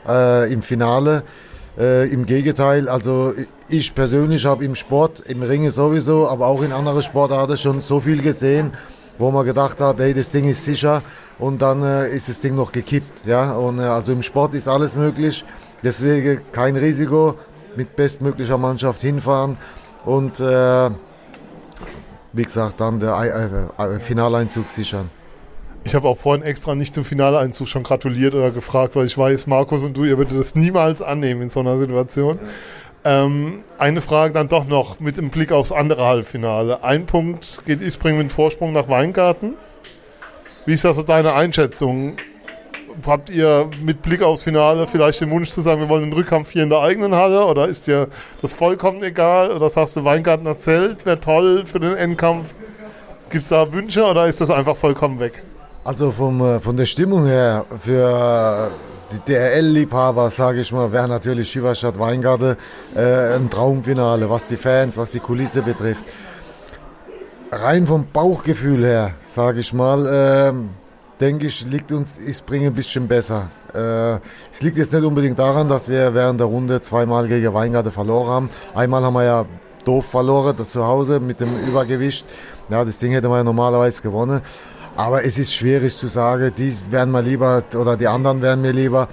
äh, 0.08 0.52
im 0.52 0.62
Finale. 0.62 1.24
Äh, 1.78 2.10
Im 2.10 2.26
Gegenteil, 2.26 2.88
also 2.88 3.34
ich 3.68 3.94
persönlich 3.94 4.46
habe 4.46 4.64
im 4.64 4.76
Sport, 4.76 5.20
im 5.28 5.44
Ringe 5.44 5.72
sowieso, 5.72 6.30
aber 6.30 6.48
auch 6.48 6.62
in 6.62 6.72
anderen 6.72 7.02
Sportarten 7.02 7.58
schon 7.58 7.82
so 7.82 8.00
viel 8.00 8.22
gesehen, 8.22 8.72
wo 9.18 9.30
man 9.30 9.46
gedacht 9.46 9.82
hat, 9.82 10.00
hey, 10.00 10.14
das 10.14 10.30
Ding 10.30 10.48
ist 10.48 10.64
sicher 10.64 11.02
und 11.38 11.62
dann 11.62 11.84
äh, 11.84 12.10
ist 12.16 12.30
das 12.30 12.40
Ding 12.40 12.56
noch 12.56 12.72
gekippt. 12.72 13.26
Ja? 13.26 13.54
Und, 13.54 13.80
äh, 13.80 13.84
also 13.84 14.14
im 14.14 14.24
Sport 14.24 14.54
ist 14.54 14.70
alles 14.70 14.96
möglich, 14.96 15.44
deswegen 15.84 16.40
kein 16.54 16.78
Risiko, 16.78 17.36
mit 17.76 17.96
bestmöglicher 17.96 18.58
Mannschaft 18.58 19.02
hinfahren 19.02 19.58
und 20.06 20.40
äh, 20.40 20.90
wie 22.32 22.44
gesagt, 22.44 22.80
dann 22.80 23.00
der 23.00 23.70
äh, 23.78 23.96
äh, 23.96 24.00
Finaleinzug 24.00 24.70
sichern. 24.70 25.10
Ich 25.86 25.94
habe 25.94 26.08
auch 26.08 26.18
vorhin 26.18 26.44
extra 26.44 26.74
nicht 26.74 26.96
zum 26.96 27.06
Finaleinzug 27.06 27.68
schon 27.68 27.84
gratuliert 27.84 28.34
oder 28.34 28.50
gefragt, 28.50 28.96
weil 28.96 29.06
ich 29.06 29.16
weiß, 29.16 29.46
Markus 29.46 29.84
und 29.84 29.96
du, 29.96 30.04
ihr 30.04 30.18
würdet 30.18 30.38
das 30.38 30.56
niemals 30.56 31.04
annehmen 31.04 31.44
in 31.44 31.50
so 31.50 31.60
einer 31.60 31.78
Situation. 31.78 32.40
Ähm, 33.04 33.60
eine 33.78 34.02
Frage 34.02 34.34
dann 34.34 34.50
doch 34.50 34.66
noch 34.66 35.00
mit 35.00 35.18
dem 35.18 35.30
Blick 35.30 35.52
aufs 35.52 35.72
andere 35.72 36.04
Halbfinale. 36.04 36.84
Ein 36.84 37.06
Punkt 37.06 37.60
geht 37.68 37.82
Isbring 37.82 38.18
mit 38.18 38.32
Vorsprung 38.32 38.74
nach 38.74 38.90
Weingarten. 38.90 39.54
Wie 40.66 40.74
ist 40.74 40.84
das 40.84 40.96
so 40.96 41.04
deine 41.04 41.36
Einschätzung? 41.36 42.16
Habt 43.06 43.30
ihr 43.30 43.70
mit 43.84 44.02
Blick 44.02 44.24
aufs 44.24 44.42
Finale 44.42 44.88
vielleicht 44.88 45.22
den 45.22 45.30
Wunsch 45.30 45.52
zu 45.52 45.62
sagen, 45.62 45.82
wir 45.82 45.90
wollen 45.90 46.06
den 46.10 46.14
Rückkampf 46.14 46.50
hier 46.50 46.64
in 46.64 46.70
der 46.70 46.80
eigenen 46.80 47.14
Halle? 47.14 47.46
Oder 47.46 47.68
ist 47.68 47.86
dir 47.86 48.08
das 48.42 48.54
vollkommen 48.54 49.04
egal? 49.04 49.52
Oder 49.52 49.70
sagst 49.70 49.96
du, 49.98 50.04
Weingartener 50.04 50.58
Zelt 50.58 51.06
wäre 51.06 51.20
toll 51.20 51.68
für 51.68 51.80
den 51.80 51.96
Endkampf? 51.96 52.48
Gibt 53.30 53.44
es 53.44 53.50
da 53.50 53.72
Wünsche 53.72 54.04
oder 54.04 54.26
ist 54.26 54.42
das 54.42 54.50
einfach 54.50 54.76
vollkommen 54.76 55.20
weg? 55.20 55.44
Also 55.86 56.10
vom, 56.10 56.42
äh, 56.42 56.60
von 56.60 56.76
der 56.76 56.88
Stimmung 56.88 57.28
her, 57.28 57.64
für 57.80 58.72
die 59.12 59.20
DRL-Liebhaber, 59.32 60.32
sage 60.32 60.62
ich 60.62 60.72
mal, 60.72 60.92
wäre 60.92 61.08
natürlich 61.08 61.52
Schieferstadt 61.52 62.00
Weingarten 62.00 62.58
äh, 62.96 63.36
ein 63.36 63.52
Traumfinale, 63.52 64.28
was 64.28 64.48
die 64.48 64.58
Fans, 64.58 64.98
was 64.98 65.12
die 65.12 65.20
Kulisse 65.20 65.62
betrifft. 65.62 66.04
Rein 67.52 67.86
vom 67.86 68.08
Bauchgefühl 68.12 68.84
her, 68.84 69.14
sage 69.28 69.60
ich 69.60 69.74
mal, 69.74 70.08
äh, 70.08 70.54
denke 71.22 71.46
ich, 71.46 71.64
liegt 71.68 71.92
uns 71.92 72.18
Isbring 72.18 72.66
ein 72.66 72.74
bisschen 72.74 73.08
besser. 73.08 73.52
Äh, 73.72 74.16
es 74.52 74.64
liegt 74.64 74.78
jetzt 74.78 74.92
nicht 74.92 75.06
unbedingt 75.06 75.38
daran, 75.38 75.70
dass 75.70 75.88
wir 75.88 76.16
während 76.16 76.40
der 76.40 76.48
Runde 76.48 76.82
zweimal 76.82 77.28
gegen 77.28 77.54
Weingarten 77.54 77.92
verloren 77.92 78.30
haben. 78.30 78.50
Einmal 78.74 79.04
haben 79.04 79.14
wir 79.14 79.24
ja 79.24 79.46
doof 79.86 80.06
verloren 80.08 80.58
zu 80.68 80.84
Hause 80.84 81.20
mit 81.20 81.40
dem 81.40 81.60
Übergewicht. 81.60 82.26
Ja, 82.70 82.84
das 82.84 82.98
Ding 82.98 83.12
hätte 83.12 83.30
man 83.30 83.38
ja 83.38 83.44
normalerweise 83.44 84.02
gewonnen. 84.02 84.42
Aber 84.98 85.26
es 85.26 85.38
ist 85.38 85.54
schwierig 85.54 85.98
zu 85.98 86.08
sagen, 86.08 86.54
die 86.58 86.74
wären 86.90 87.12
mir 87.12 87.22
lieber 87.22 87.64
oder 87.76 87.98
die 87.98 88.08
anderen 88.08 88.42
wären 88.42 88.62
mir 88.62 88.72
lieber. 88.72 89.10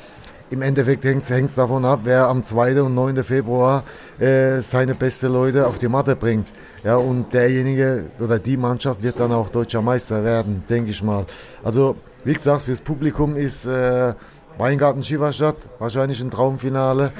Im 0.50 0.62
Endeffekt 0.62 1.04
hängt 1.04 1.24
es 1.24 1.54
davon 1.54 1.84
ab, 1.84 2.00
wer 2.04 2.28
am 2.28 2.44
2. 2.44 2.82
und 2.82 2.94
9. 2.94 3.24
Februar 3.24 3.82
äh, 4.20 4.60
seine 4.60 4.94
beste 4.94 5.26
Leute 5.26 5.66
auf 5.66 5.78
die 5.78 5.88
Matte 5.88 6.14
bringt. 6.14 6.52
Ja, 6.84 6.96
und 6.96 7.32
derjenige 7.32 8.04
oder 8.20 8.38
die 8.38 8.56
Mannschaft 8.56 9.02
wird 9.02 9.18
dann 9.18 9.32
auch 9.32 9.48
deutscher 9.48 9.82
Meister 9.82 10.22
werden, 10.22 10.62
denke 10.68 10.90
ich 10.90 11.02
mal. 11.02 11.26
Also, 11.64 11.96
wie 12.22 12.34
gesagt, 12.34 12.62
fürs 12.62 12.80
Publikum 12.80 13.36
ist 13.36 13.64
äh, 13.64 14.14
Weingarten 14.58 15.02
Schieferstadt 15.02 15.56
wahrscheinlich 15.78 16.20
ein 16.20 16.30
Traumfinale. 16.30 17.12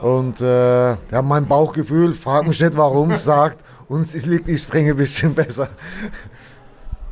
Und 0.00 0.40
äh, 0.40 0.90
ja, 0.90 1.22
mein 1.22 1.46
Bauchgefühl, 1.46 2.14
frag 2.14 2.46
mich 2.46 2.60
nicht 2.60 2.76
warum, 2.76 3.14
sagt, 3.16 3.58
uns 3.88 4.14
liegt 4.14 4.48
die 4.48 4.56
Springe 4.56 4.92
ein 4.92 4.96
bisschen 4.96 5.34
besser. 5.34 5.68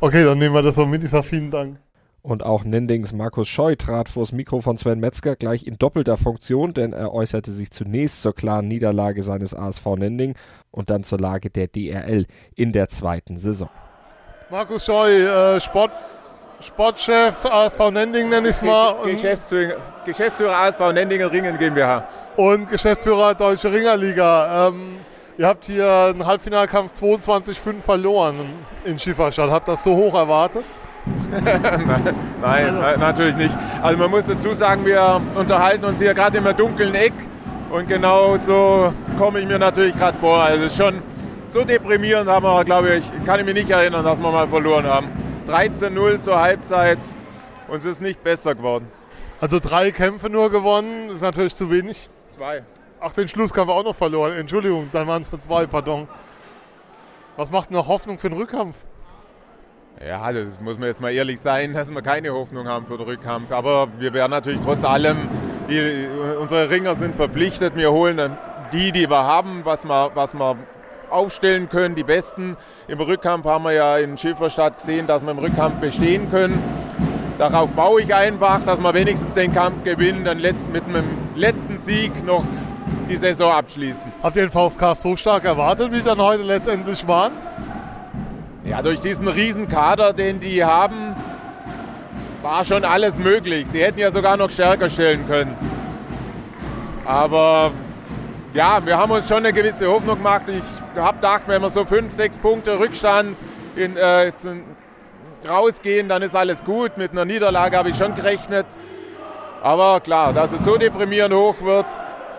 Okay, 0.03 0.23
dann 0.23 0.39
nehmen 0.39 0.55
wir 0.55 0.63
das 0.63 0.73
so 0.75 0.87
mit. 0.87 1.03
Ich 1.03 1.11
sage 1.11 1.23
vielen 1.27 1.51
Dank. 1.51 1.77
Und 2.23 2.43
auch 2.43 2.63
Nendings 2.63 3.13
Markus 3.13 3.47
Scheu 3.47 3.75
trat 3.75 4.09
vors 4.09 4.31
Mikro 4.31 4.59
von 4.59 4.75
Sven 4.75 4.99
Metzger 4.99 5.35
gleich 5.35 5.67
in 5.67 5.77
doppelter 5.77 6.17
Funktion, 6.17 6.73
denn 6.73 6.91
er 6.91 7.13
äußerte 7.13 7.51
sich 7.51 7.69
zunächst 7.69 8.23
zur 8.23 8.33
klaren 8.33 8.67
Niederlage 8.67 9.21
seines 9.21 9.53
ASV 9.53 9.85
Nending 9.97 10.33
und 10.71 10.89
dann 10.89 11.03
zur 11.03 11.19
Lage 11.19 11.51
der 11.51 11.67
DRL 11.67 12.25
in 12.55 12.71
der 12.71 12.89
zweiten 12.89 13.37
Saison. 13.37 13.69
Markus 14.49 14.85
Scheu, 14.85 15.11
äh, 15.11 15.61
Sport, 15.61 15.91
Sportchef 16.61 17.45
ASV 17.45 17.91
Nending 17.91 18.29
nenne 18.29 18.49
ich 18.49 18.55
es 18.55 18.63
mal. 18.63 19.03
Geschäftsführer, 19.03 19.75
Geschäftsführer 20.03 20.57
ASV 20.57 20.79
Nendingen 20.93 21.27
Ringen 21.27 21.59
GmbH. 21.59 22.07
Und 22.37 22.67
Geschäftsführer 22.71 23.35
Deutsche 23.35 23.71
Ringerliga. 23.71 24.67
Ähm, 24.69 24.97
Ihr 25.37 25.47
habt 25.47 25.65
hier 25.65 26.11
einen 26.13 26.25
Halbfinalkampf 26.25 26.91
22-5 26.99 27.81
verloren 27.81 28.37
in 28.83 28.99
Schieferstadt. 28.99 29.49
Habt 29.49 29.67
das 29.67 29.83
so 29.83 29.95
hoch 29.95 30.13
erwartet? 30.13 30.63
Nein, 32.41 32.75
also. 32.75 32.99
natürlich 32.99 33.35
nicht. 33.35 33.57
Also 33.81 33.97
man 33.97 34.11
muss 34.11 34.25
dazu 34.25 34.53
sagen, 34.53 34.85
wir 34.85 35.21
unterhalten 35.35 35.85
uns 35.85 35.99
hier 35.99 36.13
gerade 36.13 36.37
im 36.37 36.57
dunklen 36.57 36.93
Eck 36.93 37.13
und 37.71 37.87
genau 37.87 38.37
so 38.37 38.93
komme 39.17 39.39
ich 39.39 39.47
mir 39.47 39.57
natürlich 39.57 39.95
gerade 39.95 40.17
vor. 40.19 40.43
Also 40.43 40.69
schon 40.69 41.01
so 41.53 41.63
deprimierend 41.63 42.29
haben 42.29 42.45
wir, 42.45 42.63
glaube 42.65 42.95
ich, 42.95 43.25
kann 43.25 43.39
ich 43.39 43.45
mich 43.45 43.55
nicht 43.55 43.69
erinnern, 43.69 44.03
dass 44.03 44.19
wir 44.19 44.31
mal 44.31 44.47
verloren 44.47 44.85
haben. 44.85 45.07
13-0 45.47 46.19
zur 46.19 46.39
Halbzeit 46.39 46.99
und 47.67 47.77
es 47.77 47.85
ist 47.85 48.01
nicht 48.01 48.23
besser 48.23 48.53
geworden. 48.53 48.87
Also 49.39 49.59
drei 49.59 49.91
Kämpfe 49.91 50.29
nur 50.29 50.51
gewonnen, 50.51 51.09
ist 51.09 51.21
natürlich 51.21 51.55
zu 51.55 51.71
wenig. 51.71 52.09
Zwei. 52.35 52.63
Ach, 53.03 53.11
den 53.13 53.27
Schlusskampf 53.27 53.71
auch 53.71 53.83
noch 53.83 53.95
verloren. 53.95 54.33
Entschuldigung, 54.33 54.87
dann 54.91 55.07
waren 55.07 55.23
es 55.23 55.31
nur 55.31 55.41
zwei, 55.41 55.65
pardon. 55.65 56.07
Was 57.35 57.49
macht 57.49 57.71
noch 57.71 57.87
Hoffnung 57.87 58.19
für 58.19 58.29
den 58.29 58.37
Rückkampf? 58.37 58.75
Ja, 60.07 60.31
das 60.31 60.61
muss 60.61 60.77
man 60.77 60.87
jetzt 60.87 61.01
mal 61.01 61.11
ehrlich 61.11 61.39
sein, 61.39 61.73
dass 61.73 61.89
wir 61.89 62.03
keine 62.03 62.31
Hoffnung 62.31 62.67
haben 62.67 62.85
für 62.85 62.97
den 62.97 63.07
Rückkampf. 63.07 63.51
Aber 63.51 63.87
wir 63.97 64.13
werden 64.13 64.29
natürlich 64.29 64.61
trotz 64.61 64.83
allem, 64.83 65.17
die, 65.67 66.07
unsere 66.39 66.69
Ringer 66.69 66.93
sind 66.93 67.15
verpflichtet. 67.15 67.75
Wir 67.75 67.91
holen 67.91 68.17
dann 68.17 68.37
die, 68.71 68.91
die 68.91 69.09
wir 69.09 69.23
haben, 69.23 69.61
was 69.63 69.83
wir, 69.83 70.11
was 70.13 70.35
wir 70.35 70.57
aufstellen 71.09 71.69
können, 71.69 71.95
die 71.95 72.03
Besten. 72.03 72.55
Im 72.87 73.01
Rückkampf 73.01 73.45
haben 73.47 73.63
wir 73.63 73.71
ja 73.71 73.97
in 73.97 74.15
Schifferstadt 74.15 74.77
gesehen, 74.77 75.07
dass 75.07 75.23
wir 75.23 75.31
im 75.31 75.39
Rückkampf 75.39 75.79
bestehen 75.79 76.29
können. 76.29 76.61
Darauf 77.39 77.71
baue 77.71 78.01
ich 78.01 78.13
einfach, 78.13 78.63
dass 78.63 78.79
wir 78.79 78.93
wenigstens 78.93 79.33
den 79.33 79.51
Kampf 79.51 79.83
gewinnen, 79.83 80.23
dann 80.23 80.37
letzt, 80.37 80.69
mit 80.69 80.83
einem 80.83 81.05
letzten 81.35 81.79
Sieg 81.79 82.23
noch 82.23 82.43
die 83.11 83.17
Saison 83.17 83.51
abschließen. 83.51 84.11
Habt 84.23 84.35
ihr 84.37 84.47
den 84.47 84.51
VfK 84.51 84.95
so 84.95 85.15
stark 85.15 85.43
erwartet, 85.45 85.91
wie 85.91 86.01
dann 86.01 86.19
heute 86.19 86.43
letztendlich 86.43 87.05
waren? 87.07 87.33
Ja, 88.63 88.81
durch 88.81 89.01
diesen 89.01 89.27
riesen 89.27 89.67
Kader, 89.67 90.13
den 90.13 90.39
die 90.39 90.63
haben, 90.63 91.15
war 92.41 92.63
schon 92.63 92.85
alles 92.85 93.17
möglich. 93.17 93.67
Sie 93.71 93.83
hätten 93.83 93.99
ja 93.99 94.11
sogar 94.11 94.37
noch 94.37 94.49
stärker 94.49 94.89
stellen 94.89 95.27
können. 95.27 95.55
Aber 97.05 97.71
ja, 98.53 98.79
wir 98.85 98.97
haben 98.97 99.11
uns 99.11 99.27
schon 99.27 99.37
eine 99.37 99.51
gewisse 99.51 99.87
Hoffnung 99.87 100.17
gemacht. 100.17 100.43
Ich 100.47 100.99
habe 100.99 101.17
gedacht, 101.17 101.43
wenn 101.47 101.61
wir 101.61 101.69
so 101.69 101.85
fünf, 101.85 102.13
sechs 102.13 102.39
Punkte 102.39 102.79
Rückstand 102.79 103.37
in, 103.75 103.97
äh, 103.97 104.31
rausgehen, 105.47 106.07
dann 106.07 106.21
ist 106.21 106.35
alles 106.35 106.63
gut. 106.63 106.97
Mit 106.97 107.11
einer 107.11 107.25
Niederlage 107.25 107.77
habe 107.77 107.89
ich 107.89 107.97
schon 107.97 108.15
gerechnet. 108.15 108.67
Aber 109.61 109.99
klar, 109.99 110.33
dass 110.33 110.53
es 110.53 110.63
so 110.63 110.77
deprimierend 110.77 111.33
hoch 111.33 111.55
wird. 111.61 111.85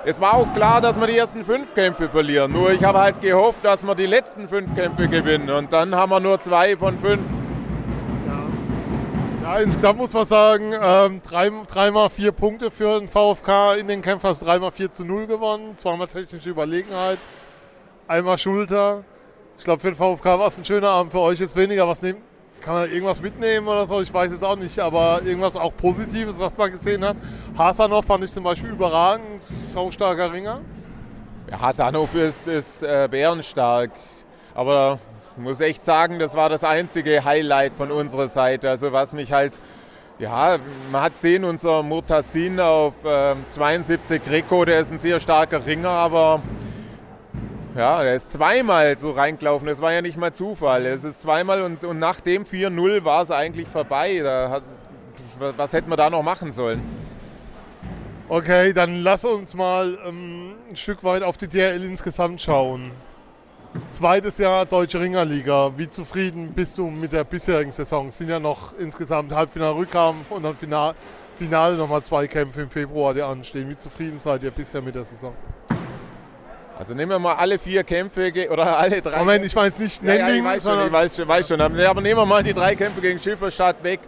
Es 0.04 0.20
war 0.20 0.34
auch 0.34 0.52
klar, 0.52 0.80
dass 0.80 0.98
wir 0.98 1.06
die 1.06 1.16
ersten 1.16 1.44
fünf 1.44 1.74
Kämpfe 1.74 2.08
verlieren. 2.08 2.52
Nur 2.52 2.72
ich 2.72 2.82
habe 2.82 2.98
halt 2.98 3.20
gehofft, 3.20 3.64
dass 3.64 3.86
wir 3.86 3.94
die 3.94 4.06
letzten 4.06 4.48
fünf 4.48 4.74
Kämpfe 4.74 5.06
gewinnen. 5.08 5.48
Und 5.48 5.72
dann 5.72 5.94
haben 5.94 6.10
wir 6.10 6.18
nur 6.18 6.40
zwei 6.40 6.76
von 6.76 6.98
fünf. 6.98 7.22
Ja, 9.42 9.58
insgesamt 9.58 9.98
muss 9.98 10.12
man 10.12 10.24
sagen, 10.24 10.72
ähm, 10.80 11.20
drei, 11.22 11.50
dreimal 11.68 12.10
vier 12.10 12.32
Punkte 12.32 12.70
für 12.70 12.98
den 12.98 13.08
VfK 13.08 13.74
in 13.74 13.86
den 13.86 14.00
Kämpfen, 14.02 14.28
hast 14.28 14.40
dreimal 14.42 14.70
4 14.70 14.92
zu 14.92 15.04
0 15.04 15.26
gewonnen, 15.26 15.76
zweimal 15.76 16.06
technische 16.06 16.50
Überlegenheit, 16.50 17.18
einmal 18.06 18.38
Schulter. 18.38 19.02
Ich 19.58 19.64
glaube, 19.64 19.80
für 19.80 19.90
den 19.90 19.96
VfK 19.96 20.38
war 20.38 20.46
es 20.46 20.58
ein 20.58 20.64
schöner 20.64 20.90
Abend, 20.90 21.12
für 21.12 21.18
euch 21.18 21.40
jetzt 21.40 21.56
weniger. 21.56 21.88
Was 21.88 22.02
nehmen, 22.02 22.22
kann 22.62 22.74
man 22.74 22.92
irgendwas 22.92 23.20
mitnehmen 23.20 23.66
oder 23.66 23.86
so? 23.86 24.00
Ich 24.00 24.12
weiß 24.12 24.30
jetzt 24.30 24.44
auch 24.44 24.56
nicht, 24.56 24.78
aber 24.78 25.22
irgendwas 25.24 25.56
auch 25.56 25.76
Positives, 25.76 26.38
was 26.38 26.56
man 26.56 26.70
gesehen 26.70 27.04
hat. 27.04 27.16
Hasanov 27.58 28.06
fand 28.06 28.24
ich 28.24 28.32
zum 28.32 28.44
Beispiel 28.44 28.70
überragend, 28.70 29.42
so 29.42 29.90
starker 29.90 30.32
Ringer. 30.32 30.60
Ja, 31.50 31.60
Hasanov 31.60 32.14
ist, 32.14 32.46
ist 32.46 32.82
äh, 32.82 33.08
bärenstark, 33.10 33.90
aber 34.54 34.98
muss 35.36 35.60
echt 35.60 35.84
sagen, 35.84 36.18
das 36.18 36.34
war 36.34 36.48
das 36.48 36.62
einzige 36.62 37.24
Highlight 37.24 37.72
von 37.76 37.90
unserer 37.90 38.28
Seite. 38.28 38.70
Also 38.70 38.92
was 38.92 39.12
mich 39.12 39.32
halt, 39.32 39.58
ja, 40.18 40.58
man 40.90 41.02
hat 41.02 41.14
gesehen, 41.14 41.44
unser 41.44 41.82
Murtasin 41.82 42.60
auf 42.60 42.94
äh, 43.04 43.34
72 43.50 44.22
Greco, 44.24 44.64
der 44.64 44.80
ist 44.80 44.92
ein 44.92 44.98
sehr 44.98 45.20
starker 45.20 45.66
Ringer, 45.66 45.88
aber 45.88 46.42
ja, 47.76 48.02
der 48.02 48.14
ist 48.14 48.30
zweimal 48.30 48.96
so 48.98 49.12
reingelaufen. 49.12 49.66
Das 49.66 49.80
war 49.80 49.92
ja 49.92 50.02
nicht 50.02 50.16
mal 50.16 50.32
Zufall. 50.32 50.86
Es 50.86 51.04
ist 51.04 51.22
zweimal 51.22 51.62
und, 51.62 51.84
und 51.84 51.98
nach 51.98 52.20
dem 52.20 52.44
4-0 52.44 53.04
war 53.04 53.22
es 53.22 53.30
eigentlich 53.30 53.68
vorbei. 53.68 54.22
Hat, 54.22 54.62
was 55.56 55.72
hätten 55.72 55.90
wir 55.90 55.96
da 55.96 56.10
noch 56.10 56.22
machen 56.22 56.52
sollen? 56.52 56.82
Okay, 58.28 58.72
dann 58.72 59.02
lass 59.02 59.24
uns 59.24 59.54
mal 59.54 59.98
ähm, 60.06 60.54
ein 60.70 60.76
Stück 60.76 61.04
weit 61.04 61.22
auf 61.22 61.36
die 61.36 61.48
DRL 61.48 61.84
insgesamt 61.84 62.40
schauen. 62.40 62.92
Zweites 63.90 64.38
Jahr 64.38 64.66
Deutsche 64.66 65.00
Ringerliga. 65.00 65.72
Wie 65.76 65.88
zufrieden 65.88 66.52
bist 66.52 66.78
du 66.78 66.88
mit 66.88 67.12
der 67.12 67.24
bisherigen 67.24 67.72
Saison? 67.72 68.08
Es 68.08 68.18
sind 68.18 68.28
ja 68.28 68.38
noch 68.38 68.78
insgesamt 68.78 69.32
Halbfinal-Rückkampf 69.32 70.30
und 70.30 70.42
dann 70.42 70.56
Final, 70.56 70.94
Finale 71.34 71.76
nochmal 71.76 72.02
zwei 72.02 72.26
Kämpfe 72.26 72.62
im 72.62 72.70
Februar, 72.70 73.14
die 73.14 73.22
anstehen. 73.22 73.68
Wie 73.68 73.76
zufrieden 73.76 74.18
seid 74.18 74.42
ihr 74.42 74.50
bisher 74.50 74.82
mit 74.82 74.94
der 74.94 75.04
Saison? 75.04 75.34
Also 76.82 76.94
nehmen 76.94 77.12
wir 77.12 77.20
mal 77.20 77.34
alle 77.34 77.60
vier 77.60 77.84
Kämpfe 77.84 78.32
oder 78.50 78.76
alle 78.80 79.00
drei. 79.00 79.16
Moment, 79.20 79.44
ich 79.44 79.54
weiß 79.54 79.78
nicht 79.78 80.02
Nending. 80.02 80.26
Ja, 80.26 80.28
ja, 80.30 80.34
ich 80.34 80.44
weiß 80.44 80.62
schon, 80.64 80.86
ich 80.86 80.92
weiß, 80.92 81.28
weiß 81.28 81.48
schon. 81.48 81.60
Aber 81.60 82.00
nehmen 82.00 82.18
wir 82.18 82.26
mal 82.26 82.42
die 82.42 82.52
drei 82.52 82.74
Kämpfe 82.74 83.00
gegen 83.00 83.20
Schifferstadt 83.20 83.84
weg. 83.84 84.00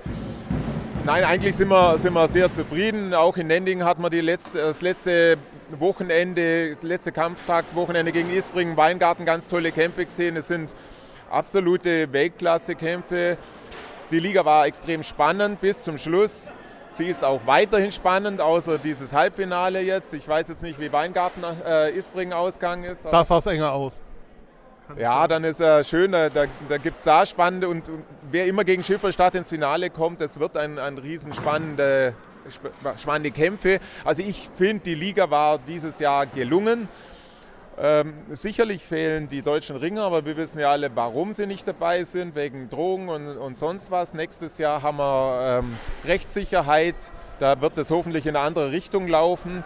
Nein, 1.04 1.22
eigentlich 1.22 1.54
sind 1.54 1.68
wir, 1.68 1.96
sind 1.98 2.12
wir 2.14 2.26
sehr 2.26 2.52
zufrieden. 2.52 3.14
Auch 3.14 3.36
in 3.36 3.46
Nending 3.46 3.84
hat 3.84 4.00
man 4.00 4.10
die 4.10 4.20
letzte, 4.20 4.58
das 4.58 4.80
letzte 4.82 5.38
Wochenende, 5.78 6.76
letzte 6.82 7.12
Kampftagswochenende 7.12 8.10
gegen 8.10 8.34
Isbringen, 8.34 8.76
Weingarten 8.76 9.24
ganz 9.24 9.46
tolle 9.46 9.70
Kämpfe 9.70 10.06
gesehen. 10.06 10.36
Es 10.36 10.48
sind 10.48 10.74
absolute 11.30 12.12
Weltklasse-Kämpfe. 12.12 13.36
Die 14.10 14.18
Liga 14.18 14.44
war 14.44 14.66
extrem 14.66 15.04
spannend 15.04 15.60
bis 15.60 15.80
zum 15.80 15.96
Schluss. 15.96 16.50
Sie 16.96 17.08
ist 17.08 17.24
auch 17.24 17.40
weiterhin 17.44 17.90
spannend, 17.90 18.40
außer 18.40 18.78
dieses 18.78 19.12
Halbfinale 19.12 19.80
jetzt. 19.80 20.14
Ich 20.14 20.28
weiß 20.28 20.48
jetzt 20.48 20.62
nicht, 20.62 20.78
wie 20.78 20.92
Weingarten 20.92 21.42
äh, 21.66 21.90
Isbringen 21.90 22.32
ausgegangen 22.32 22.84
ist. 22.84 23.02
Das 23.10 23.28
sah 23.28 23.38
es 23.38 23.46
enger 23.46 23.72
aus. 23.72 24.00
Ja, 24.96 25.26
dann 25.26 25.44
ist 25.44 25.60
er 25.60 25.82
schön, 25.82 26.12
da, 26.12 26.28
da, 26.28 26.44
da 26.68 26.76
gibt 26.76 26.98
es 26.98 27.02
da 27.02 27.24
spannende 27.24 27.68
und, 27.68 27.88
und, 27.88 28.04
wer 28.30 28.46
immer 28.46 28.64
gegen 28.64 28.84
Schifferstadt 28.84 29.34
ins 29.34 29.48
Finale 29.48 29.88
kommt, 29.88 30.20
das 30.20 30.38
wird 30.38 30.58
ein, 30.58 30.78
ein 30.78 30.98
riesen 30.98 31.32
spannende, 31.32 32.14
spannende 32.98 33.30
Kämpfe. 33.30 33.80
Also 34.04 34.22
ich 34.22 34.50
finde, 34.56 34.84
die 34.84 34.94
Liga 34.94 35.30
war 35.30 35.58
dieses 35.58 35.98
Jahr 35.98 36.26
gelungen. 36.26 36.88
Ähm, 37.76 38.14
sicherlich 38.30 38.84
fehlen 38.84 39.28
die 39.28 39.42
deutschen 39.42 39.76
Ringer, 39.76 40.02
aber 40.02 40.24
wir 40.24 40.36
wissen 40.36 40.60
ja 40.60 40.70
alle, 40.70 40.94
warum 40.94 41.34
sie 41.34 41.46
nicht 41.46 41.66
dabei 41.66 42.04
sind, 42.04 42.36
wegen 42.36 42.70
Drogen 42.70 43.08
und, 43.08 43.36
und 43.36 43.58
sonst 43.58 43.90
was. 43.90 44.14
Nächstes 44.14 44.58
Jahr 44.58 44.82
haben 44.82 44.98
wir 44.98 45.60
ähm, 45.60 45.76
Rechtssicherheit, 46.04 46.94
da 47.40 47.60
wird 47.60 47.76
es 47.78 47.90
hoffentlich 47.90 48.26
in 48.26 48.36
eine 48.36 48.46
andere 48.46 48.70
Richtung 48.70 49.08
laufen. 49.08 49.64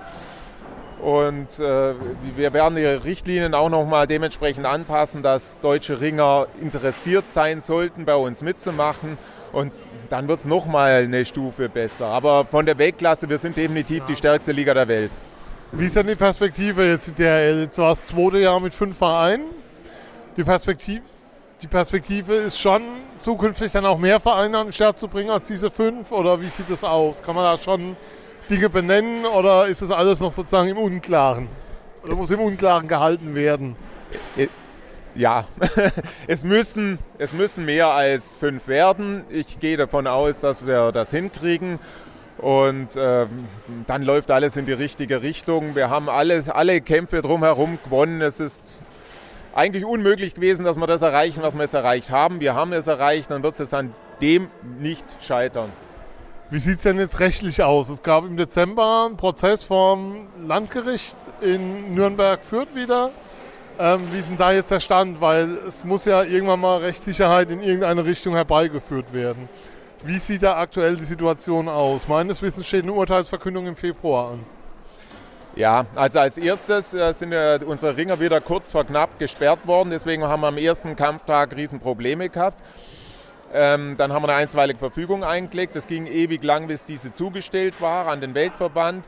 Und 1.00 1.60
äh, 1.60 1.94
wir 2.34 2.52
werden 2.52 2.74
die 2.74 2.84
Richtlinien 2.84 3.54
auch 3.54 3.68
nochmal 3.68 4.06
dementsprechend 4.06 4.66
anpassen, 4.66 5.22
dass 5.22 5.60
deutsche 5.60 6.00
Ringer 6.00 6.48
interessiert 6.60 7.28
sein 7.28 7.60
sollten, 7.60 8.04
bei 8.04 8.16
uns 8.16 8.42
mitzumachen. 8.42 9.16
Und 9.52 9.72
dann 10.10 10.26
wird 10.26 10.40
es 10.40 10.44
nochmal 10.44 11.04
eine 11.04 11.24
Stufe 11.24 11.68
besser. 11.68 12.06
Aber 12.06 12.46
von 12.46 12.66
der 12.66 12.78
Weltklasse, 12.78 13.28
wir 13.28 13.38
sind 13.38 13.56
definitiv 13.56 14.06
die 14.06 14.16
stärkste 14.16 14.50
Liga 14.50 14.74
der 14.74 14.88
Welt. 14.88 15.12
Wie 15.72 15.84
ist 15.84 15.96
denn 15.96 16.06
die 16.06 16.14
Perspektive 16.14 16.87
jetzt? 16.87 17.18
Der, 17.18 17.60
jetzt 17.60 17.76
war 17.76 17.90
das 17.90 18.06
zweite 18.06 18.38
Jahr 18.38 18.58
mit 18.58 18.72
fünf 18.72 18.96
Vereinen. 18.96 19.44
Die 20.37 20.42
Perspektive, 20.42 21.02
die 21.60 21.66
Perspektive 21.66 22.34
ist 22.34 22.58
schon 22.58 22.82
zukünftig 23.18 23.72
dann 23.72 23.84
auch 23.84 23.98
mehr 23.98 24.18
Vereine 24.18 24.56
an 24.56 24.68
den 24.68 24.72
Start 24.72 24.98
zu 24.98 25.08
bringen 25.08 25.28
als 25.28 25.46
diese 25.46 25.70
fünf? 25.70 26.10
Oder 26.10 26.40
wie 26.40 26.48
sieht 26.48 26.70
das 26.70 26.82
aus? 26.82 27.22
Kann 27.22 27.34
man 27.34 27.44
da 27.44 27.58
schon 27.58 27.96
Dinge 28.48 28.70
benennen 28.70 29.26
oder 29.26 29.66
ist 29.66 29.82
das 29.82 29.90
alles 29.90 30.20
noch 30.20 30.32
sozusagen 30.32 30.70
im 30.70 30.78
Unklaren? 30.78 31.48
Oder 32.02 32.12
es 32.12 32.18
muss 32.18 32.30
im 32.30 32.40
Unklaren 32.40 32.88
gehalten 32.88 33.34
werden? 33.34 33.76
Ja, 35.14 35.44
es, 36.26 36.44
müssen, 36.44 36.98
es 37.18 37.34
müssen 37.34 37.66
mehr 37.66 37.88
als 37.88 38.37
fünf 38.37 38.66
werden. 38.68 39.25
Ich 39.28 39.60
gehe 39.60 39.76
davon 39.76 40.06
aus, 40.06 40.40
dass 40.40 40.66
wir 40.66 40.92
das 40.92 41.10
hinkriegen. 41.10 41.78
Und 42.38 42.88
ähm, 42.97 43.49
dann 43.87 44.02
läuft 44.02 44.30
alles 44.30 44.57
in 44.57 44.64
die 44.64 44.73
richtige 44.73 45.23
Richtung. 45.23 45.75
Wir 45.75 45.90
haben 45.90 46.09
alles, 46.09 46.49
alle 46.49 46.80
Kämpfe 46.80 47.21
drumherum 47.21 47.78
gewonnen. 47.83 48.23
Es 48.23 48.38
ist 48.38 48.62
eigentlich 49.54 49.85
unmöglich 49.85 50.35
gewesen, 50.35 50.64
dass 50.64 50.76
wir 50.76 50.87
das 50.87 51.02
erreichen, 51.02 51.42
was 51.42 51.54
wir 51.54 51.62
jetzt 51.62 51.75
erreicht 51.75 52.11
haben. 52.11 52.38
Wir 52.38 52.54
haben 52.54 52.73
es 52.73 52.87
erreicht, 52.87 53.30
dann 53.30 53.42
wird 53.42 53.59
es 53.59 53.75
an 53.75 53.92
dem 54.21 54.50
nicht 54.78 55.04
scheitern. 55.21 55.71
Wie 56.50 56.61
sieht 56.61 56.76
es 56.76 56.85
denn 56.85 56.99
jetzt 56.99 57.21
rechtlich 57.21 57.62
aus? 57.62 57.88
Es 57.88 58.02
gab 58.02 58.25
im 58.25 58.37
Dezember 58.37 59.07
einen 59.07 59.16
Prozess 59.16 59.64
vom 59.64 60.28
Landgericht 60.47 61.16
in 61.40 61.95
Nürnberg-Fürth 61.95 62.75
wieder. 62.75 63.11
Ähm, 63.78 64.00
wie 64.12 64.18
ist 64.18 64.30
denn 64.30 64.38
da 64.38 64.52
jetzt 64.52 64.71
der 64.71 64.80
Stand? 64.80 65.21
Weil 65.21 65.59
es 65.68 65.85
muss 65.85 66.04
ja 66.04 66.23
irgendwann 66.23 66.61
mal 66.61 66.78
Rechtssicherheit 66.78 67.50
in 67.50 67.61
irgendeine 67.61 68.04
Richtung 68.04 68.35
herbeigeführt 68.35 69.12
werden. 69.12 69.49
Wie 70.04 70.18
sieht 70.20 70.44
da 70.44 70.56
aktuell 70.56 70.96
die 70.96 71.04
Situation 71.04 71.68
aus? 71.68 72.06
Meines 72.06 72.40
Wissens 72.40 72.66
steht 72.66 72.84
eine 72.84 72.92
Urteilsverkündung 72.92 73.66
im 73.66 73.74
Februar 73.74 74.32
an. 74.32 74.46
Ja, 75.56 75.86
also 75.96 76.20
als 76.20 76.38
erstes 76.38 76.94
äh, 76.94 77.12
sind 77.12 77.34
unsere 77.64 77.96
Ringer 77.96 78.20
wieder 78.20 78.40
kurz 78.40 78.70
vor 78.70 78.84
knapp 78.84 79.18
gesperrt 79.18 79.66
worden. 79.66 79.90
Deswegen 79.90 80.22
haben 80.22 80.42
wir 80.42 80.48
am 80.48 80.56
ersten 80.56 80.94
Kampftag 80.94 81.56
Riesenprobleme 81.56 82.28
gehabt. 82.28 82.62
Ähm, 83.52 83.96
dann 83.98 84.12
haben 84.12 84.22
wir 84.22 84.28
eine 84.28 84.38
einstweilige 84.38 84.78
Verfügung 84.78 85.24
eingelegt. 85.24 85.74
Das 85.74 85.88
ging 85.88 86.06
ewig 86.06 86.44
lang, 86.44 86.68
bis 86.68 86.84
diese 86.84 87.12
zugestellt 87.12 87.80
war 87.80 88.06
an 88.06 88.20
den 88.20 88.34
Weltverband. 88.34 89.04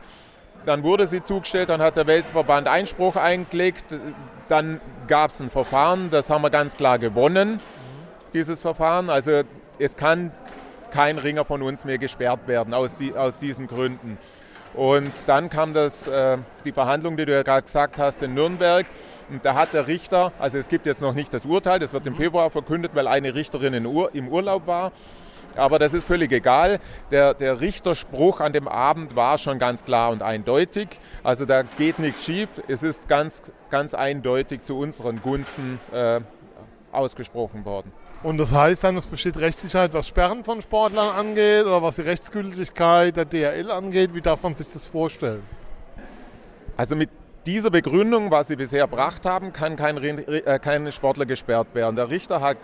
dann 0.66 0.82
wurde 0.82 1.06
sie 1.06 1.22
zugestellt, 1.22 1.68
dann 1.68 1.80
hat 1.80 1.96
der 1.96 2.06
Weltverband 2.06 2.68
Einspruch 2.68 3.16
eingelegt, 3.16 3.84
dann 4.48 4.80
gab 5.06 5.30
es 5.30 5.40
ein 5.40 5.50
Verfahren, 5.50 6.10
das 6.10 6.28
haben 6.28 6.42
wir 6.42 6.50
ganz 6.50 6.76
klar 6.76 6.98
gewonnen, 6.98 7.60
dieses 8.34 8.60
Verfahren. 8.60 9.08
Also 9.08 9.42
es 9.78 9.96
kann 9.96 10.32
kein 10.90 11.18
Ringer 11.18 11.44
von 11.44 11.62
uns 11.62 11.84
mehr 11.84 11.98
gesperrt 11.98 12.46
werden 12.46 12.74
aus, 12.74 12.96
die, 12.96 13.14
aus 13.14 13.38
diesen 13.38 13.66
Gründen. 13.66 14.18
Und 14.74 15.12
dann 15.26 15.50
kam 15.50 15.74
das, 15.74 16.06
äh, 16.06 16.38
die 16.64 16.72
Verhandlung, 16.72 17.16
die 17.16 17.24
du 17.24 17.32
ja 17.32 17.42
gerade 17.42 17.64
gesagt 17.64 17.98
hast, 17.98 18.22
in 18.22 18.34
Nürnberg. 18.34 18.86
Und 19.28 19.44
da 19.44 19.54
hat 19.54 19.72
der 19.72 19.86
Richter, 19.86 20.32
also 20.38 20.58
es 20.58 20.68
gibt 20.68 20.86
jetzt 20.86 21.00
noch 21.00 21.14
nicht 21.14 21.32
das 21.32 21.44
Urteil, 21.44 21.78
das 21.78 21.92
wird 21.92 22.06
im 22.06 22.14
Februar 22.14 22.50
verkündet, 22.50 22.92
weil 22.94 23.06
eine 23.06 23.34
Richterin 23.34 23.86
Ur, 23.86 24.14
im 24.14 24.28
Urlaub 24.28 24.66
war. 24.66 24.92
Aber 25.56 25.78
das 25.78 25.94
ist 25.94 26.06
völlig 26.06 26.30
egal. 26.30 26.78
Der, 27.10 27.34
der 27.34 27.60
Richterspruch 27.60 28.40
an 28.40 28.52
dem 28.52 28.68
Abend 28.68 29.16
war 29.16 29.38
schon 29.38 29.58
ganz 29.58 29.84
klar 29.84 30.10
und 30.10 30.22
eindeutig. 30.22 30.88
Also 31.24 31.44
da 31.44 31.62
geht 31.62 31.98
nichts 31.98 32.24
schief. 32.24 32.48
Es 32.68 32.82
ist 32.82 33.08
ganz, 33.08 33.42
ganz 33.68 33.94
eindeutig 33.94 34.62
zu 34.62 34.78
unseren 34.78 35.20
Gunsten 35.22 35.80
äh, 35.92 36.20
ausgesprochen 36.92 37.64
worden. 37.64 37.92
Und 38.22 38.38
das 38.38 38.52
heißt 38.52 38.84
dann, 38.84 38.96
es 38.96 39.06
besteht 39.06 39.38
Rechtssicherheit, 39.38 39.94
was 39.94 40.06
Sperren 40.06 40.44
von 40.44 40.60
Sportlern 40.60 41.08
angeht 41.08 41.64
oder 41.64 41.82
was 41.82 41.96
die 41.96 42.02
Rechtsgültigkeit 42.02 43.16
der 43.16 43.24
DRL 43.24 43.70
angeht. 43.70 44.14
Wie 44.14 44.20
darf 44.20 44.42
man 44.42 44.54
sich 44.54 44.68
das 44.70 44.86
vorstellen? 44.86 45.42
Also 46.76 46.96
mit 46.96 47.08
dieser 47.46 47.70
Begründung, 47.70 48.30
was 48.30 48.48
Sie 48.48 48.56
bisher 48.56 48.80
erbracht 48.80 49.24
haben, 49.24 49.52
kann 49.52 49.76
kein, 49.76 49.96
äh, 49.96 50.58
kein, 50.62 50.92
Sportler 50.92 51.24
gesperrt 51.24 51.68
werden. 51.74 51.96
Der 51.96 52.10
Richter 52.10 52.40
hat 52.42 52.58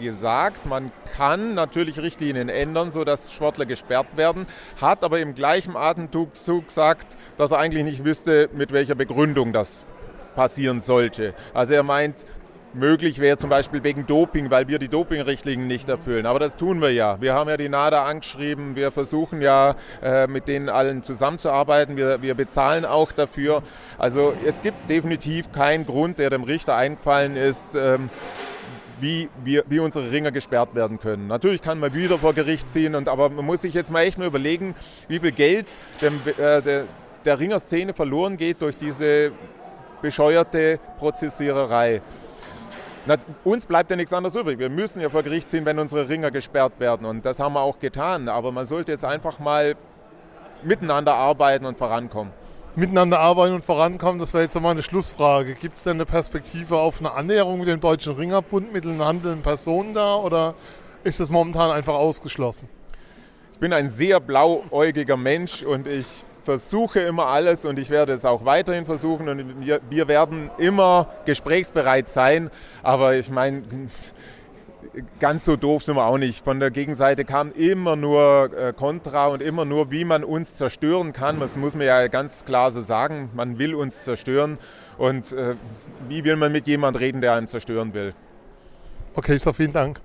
gesagt, 0.00 0.64
man 0.64 0.90
kann 1.16 1.54
natürlich 1.54 1.98
Richtlinien 2.00 2.48
ändern, 2.48 2.90
sodass 2.90 3.30
Sportler 3.30 3.66
gesperrt 3.66 4.16
werden, 4.16 4.46
hat 4.80 5.04
aber 5.04 5.20
im 5.20 5.34
gleichen 5.34 5.76
Atemzug 5.76 6.32
gesagt, 6.68 7.06
dass 7.36 7.50
er 7.50 7.58
eigentlich 7.58 7.84
nicht 7.84 8.04
wüsste, 8.04 8.48
mit 8.54 8.72
welcher 8.72 8.94
Begründung 8.94 9.52
das 9.52 9.84
passieren 10.34 10.80
sollte. 10.80 11.34
Also 11.52 11.74
er 11.74 11.82
meint, 11.82 12.16
möglich 12.74 13.18
wäre, 13.18 13.36
zum 13.38 13.50
Beispiel 13.50 13.82
wegen 13.82 14.06
Doping, 14.06 14.50
weil 14.50 14.68
wir 14.68 14.78
die 14.78 14.88
Dopingrichtlinien 14.88 15.66
nicht 15.66 15.88
erfüllen. 15.88 16.26
Aber 16.26 16.38
das 16.38 16.56
tun 16.56 16.80
wir 16.80 16.90
ja. 16.92 17.20
Wir 17.20 17.34
haben 17.34 17.48
ja 17.48 17.56
die 17.56 17.68
NADA 17.68 18.04
angeschrieben, 18.04 18.76
wir 18.76 18.90
versuchen 18.90 19.40
ja 19.42 19.76
äh, 20.02 20.26
mit 20.26 20.48
denen 20.48 20.68
allen 20.68 21.02
zusammenzuarbeiten, 21.02 21.96
wir, 21.96 22.22
wir 22.22 22.34
bezahlen 22.34 22.84
auch 22.84 23.12
dafür. 23.12 23.62
Also 23.98 24.34
es 24.46 24.62
gibt 24.62 24.88
definitiv 24.88 25.52
keinen 25.52 25.86
Grund, 25.86 26.18
der 26.18 26.30
dem 26.30 26.44
Richter 26.44 26.76
eingefallen 26.76 27.36
ist, 27.36 27.74
ähm, 27.74 28.10
wie, 29.00 29.28
wie, 29.44 29.60
wie, 29.66 29.80
unsere 29.80 30.10
Ringer 30.12 30.30
gesperrt 30.30 30.74
werden 30.76 31.00
können. 31.00 31.26
Natürlich 31.26 31.60
kann 31.60 31.80
man 31.80 31.92
wieder 31.92 32.18
vor 32.18 32.34
Gericht 32.34 32.68
ziehen, 32.68 32.94
und, 32.94 33.08
aber 33.08 33.30
man 33.30 33.44
muss 33.44 33.62
sich 33.62 33.74
jetzt 33.74 33.90
mal 33.90 34.02
echt 34.02 34.16
mal 34.16 34.28
überlegen, 34.28 34.76
wie 35.08 35.18
viel 35.18 35.32
Geld 35.32 35.66
dem, 36.00 36.20
äh, 36.26 36.62
der, 36.62 36.84
der 37.24 37.38
Ringerszene 37.40 37.94
verloren 37.94 38.36
geht 38.36 38.62
durch 38.62 38.76
diese 38.76 39.32
bescheuerte 40.00 40.78
Prozessiererei. 40.98 42.00
Na, 43.04 43.16
uns 43.44 43.66
bleibt 43.66 43.90
ja 43.90 43.96
nichts 43.96 44.12
anderes 44.12 44.36
übrig. 44.36 44.58
Wir 44.58 44.68
müssen 44.68 45.00
ja 45.00 45.10
vor 45.10 45.22
Gericht 45.22 45.50
ziehen, 45.50 45.64
wenn 45.64 45.78
unsere 45.78 46.08
Ringer 46.08 46.30
gesperrt 46.30 46.78
werden. 46.78 47.04
Und 47.04 47.26
das 47.26 47.40
haben 47.40 47.54
wir 47.54 47.60
auch 47.60 47.80
getan. 47.80 48.28
Aber 48.28 48.52
man 48.52 48.64
sollte 48.64 48.92
jetzt 48.92 49.04
einfach 49.04 49.40
mal 49.40 49.74
miteinander 50.62 51.14
arbeiten 51.14 51.66
und 51.66 51.76
vorankommen. 51.76 52.32
Miteinander 52.74 53.18
arbeiten 53.18 53.54
und 53.54 53.64
vorankommen, 53.64 54.18
das 54.18 54.32
wäre 54.32 54.44
jetzt 54.44 54.54
nochmal 54.54 54.70
eine 54.70 54.82
Schlussfrage. 54.82 55.54
Gibt 55.54 55.76
es 55.76 55.82
denn 55.82 55.96
eine 55.96 56.06
Perspektive 56.06 56.78
auf 56.78 57.00
eine 57.00 57.12
Annäherung 57.12 57.58
mit 57.58 57.68
dem 57.68 57.80
Deutschen 57.80 58.14
Ringerbund, 58.14 58.72
mit 58.72 58.86
den 58.86 59.04
handelnden 59.04 59.42
Personen 59.42 59.92
da 59.92 60.16
oder 60.16 60.54
ist 61.04 61.20
das 61.20 61.28
momentan 61.28 61.70
einfach 61.70 61.92
ausgeschlossen? 61.92 62.68
Ich 63.52 63.58
bin 63.58 63.74
ein 63.74 63.90
sehr 63.90 64.20
blauäugiger 64.20 65.18
Mensch 65.18 65.62
und 65.62 65.86
ich 65.86 66.24
versuche 66.44 67.00
immer 67.00 67.26
alles 67.26 67.64
und 67.64 67.78
ich 67.78 67.90
werde 67.90 68.12
es 68.12 68.24
auch 68.24 68.44
weiterhin 68.44 68.84
versuchen 68.84 69.28
und 69.28 69.64
wir, 69.64 69.80
wir 69.88 70.08
werden 70.08 70.50
immer 70.58 71.08
gesprächsbereit 71.24 72.08
sein. 72.08 72.50
Aber 72.82 73.14
ich 73.14 73.30
meine, 73.30 73.62
ganz 75.20 75.44
so 75.44 75.56
doof 75.56 75.84
sind 75.84 75.96
wir 75.96 76.06
auch 76.06 76.18
nicht. 76.18 76.44
Von 76.44 76.60
der 76.60 76.70
Gegenseite 76.70 77.24
kam 77.24 77.52
immer 77.52 77.96
nur 77.96 78.50
äh, 78.56 78.72
Kontra 78.72 79.28
und 79.28 79.42
immer 79.42 79.64
nur, 79.64 79.90
wie 79.90 80.04
man 80.04 80.24
uns 80.24 80.54
zerstören 80.54 81.12
kann. 81.12 81.40
Das 81.40 81.56
muss 81.56 81.74
man 81.74 81.86
ja 81.86 82.06
ganz 82.08 82.44
klar 82.44 82.70
so 82.70 82.80
sagen. 82.80 83.30
Man 83.34 83.58
will 83.58 83.74
uns 83.74 84.02
zerstören. 84.02 84.58
Und 84.98 85.32
äh, 85.32 85.54
wie 86.08 86.24
will 86.24 86.36
man 86.36 86.52
mit 86.52 86.66
jemandem 86.66 87.00
reden, 87.00 87.20
der 87.20 87.34
einen 87.34 87.48
zerstören 87.48 87.94
will? 87.94 88.14
Okay, 89.14 89.34
ich 89.34 89.42
sage 89.42 89.56
vielen 89.56 89.72
Dank. 89.72 90.00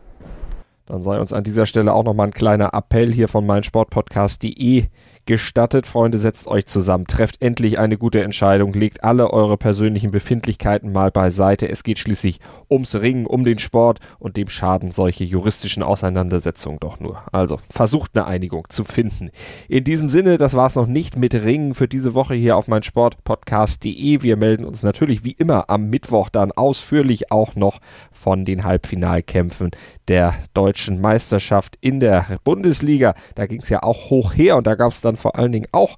Dann 0.85 1.01
sei 1.01 1.19
uns 1.19 1.33
an 1.33 1.43
dieser 1.43 1.65
Stelle 1.65 1.93
auch 1.93 2.03
nochmal 2.03 2.27
ein 2.27 2.33
kleiner 2.33 2.73
Appell 2.73 3.11
hier 3.13 3.27
von 3.27 3.45
meinsportpodcast.de 3.45 4.85
gestattet. 5.27 5.85
Freunde, 5.85 6.17
setzt 6.17 6.47
euch 6.47 6.65
zusammen, 6.65 7.05
trefft 7.05 7.41
endlich 7.41 7.77
eine 7.77 7.97
gute 7.97 8.23
Entscheidung, 8.23 8.73
legt 8.73 9.03
alle 9.03 9.31
eure 9.31 9.57
persönlichen 9.57 10.09
Befindlichkeiten 10.09 10.91
mal 10.91 11.11
beiseite. 11.11 11.69
Es 11.69 11.83
geht 11.83 11.99
schließlich 11.99 12.39
ums 12.69 12.95
Ringen, 12.95 13.27
um 13.27 13.45
den 13.45 13.59
Sport 13.59 13.99
und 14.17 14.37
dem 14.37 14.47
schaden 14.47 14.91
solche 14.91 15.23
juristischen 15.23 15.83
Auseinandersetzungen 15.83 16.79
doch 16.79 16.99
nur. 16.99 17.21
Also 17.31 17.59
versucht 17.69 18.11
eine 18.15 18.25
Einigung 18.25 18.65
zu 18.69 18.83
finden. 18.83 19.29
In 19.67 19.83
diesem 19.83 20.09
Sinne, 20.09 20.37
das 20.37 20.55
war's 20.55 20.75
noch 20.75 20.87
nicht 20.87 21.17
mit 21.17 21.35
Ringen 21.35 21.75
für 21.75 21.87
diese 21.87 22.15
Woche 22.15 22.33
hier 22.33 22.57
auf 22.57 22.67
mein 22.67 22.83
Sportpodcast.de. 22.83 24.23
Wir 24.23 24.37
melden 24.37 24.65
uns 24.65 24.81
natürlich 24.81 25.23
wie 25.23 25.31
immer 25.33 25.69
am 25.69 25.89
Mittwoch 25.89 26.29
dann 26.29 26.51
ausführlich 26.51 27.31
auch 27.31 27.55
noch 27.55 27.79
von 28.11 28.45
den 28.45 28.63
Halbfinalkämpfen 28.63 29.71
der 30.07 30.35
deutschen 30.53 31.01
Meisterschaft 31.01 31.77
in 31.81 31.99
der 31.99 32.39
Bundesliga. 32.43 33.13
Da 33.35 33.45
ging 33.45 33.61
es 33.61 33.69
ja 33.69 33.83
auch 33.83 34.09
hoch 34.09 34.33
her 34.33 34.57
und 34.57 34.65
da 34.65 34.75
gab 34.75 34.91
es 34.91 35.01
dann 35.17 35.21
vor 35.21 35.35
allen 35.37 35.51
Dingen 35.51 35.67
auch 35.71 35.97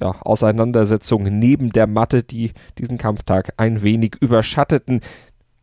ja, 0.00 0.14
Auseinandersetzungen 0.22 1.38
neben 1.38 1.70
der 1.70 1.86
Matte, 1.86 2.22
die 2.22 2.52
diesen 2.78 2.98
Kampftag 2.98 3.54
ein 3.56 3.82
wenig 3.82 4.16
überschatteten 4.20 5.00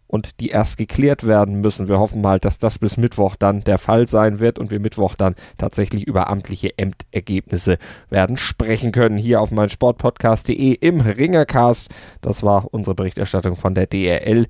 und 0.06 0.40
die 0.40 0.50
erst 0.50 0.78
geklärt 0.78 1.26
werden 1.26 1.62
müssen. 1.62 1.88
Wir 1.88 2.00
hoffen 2.00 2.22
mal, 2.22 2.40
dass 2.40 2.58
das 2.58 2.80
bis 2.80 2.98
Mittwoch 2.98 3.36
dann 3.36 3.62
der 3.62 3.78
Fall 3.78 4.08
sein 4.08 4.40
wird 4.40 4.58
und 4.58 4.72
wir 4.72 4.80
Mittwoch 4.80 5.16
dann 5.16 5.36
tatsächlich 5.58 6.06
über 6.06 6.30
amtliche 6.30 6.78
Ämtergebnisse 6.78 7.78
werden 8.10 8.38
sprechen 8.38 8.92
können. 8.92 9.18
Hier 9.18 9.42
auf 9.42 9.52
meinsportpodcast.de 9.52 10.74
im 10.74 11.02
Ringercast. 11.02 11.90
Das 12.22 12.42
war 12.42 12.72
unsere 12.72 12.96
Berichterstattung 12.96 13.56
von 13.56 13.76
der 13.76 13.86
DRL 13.88 14.48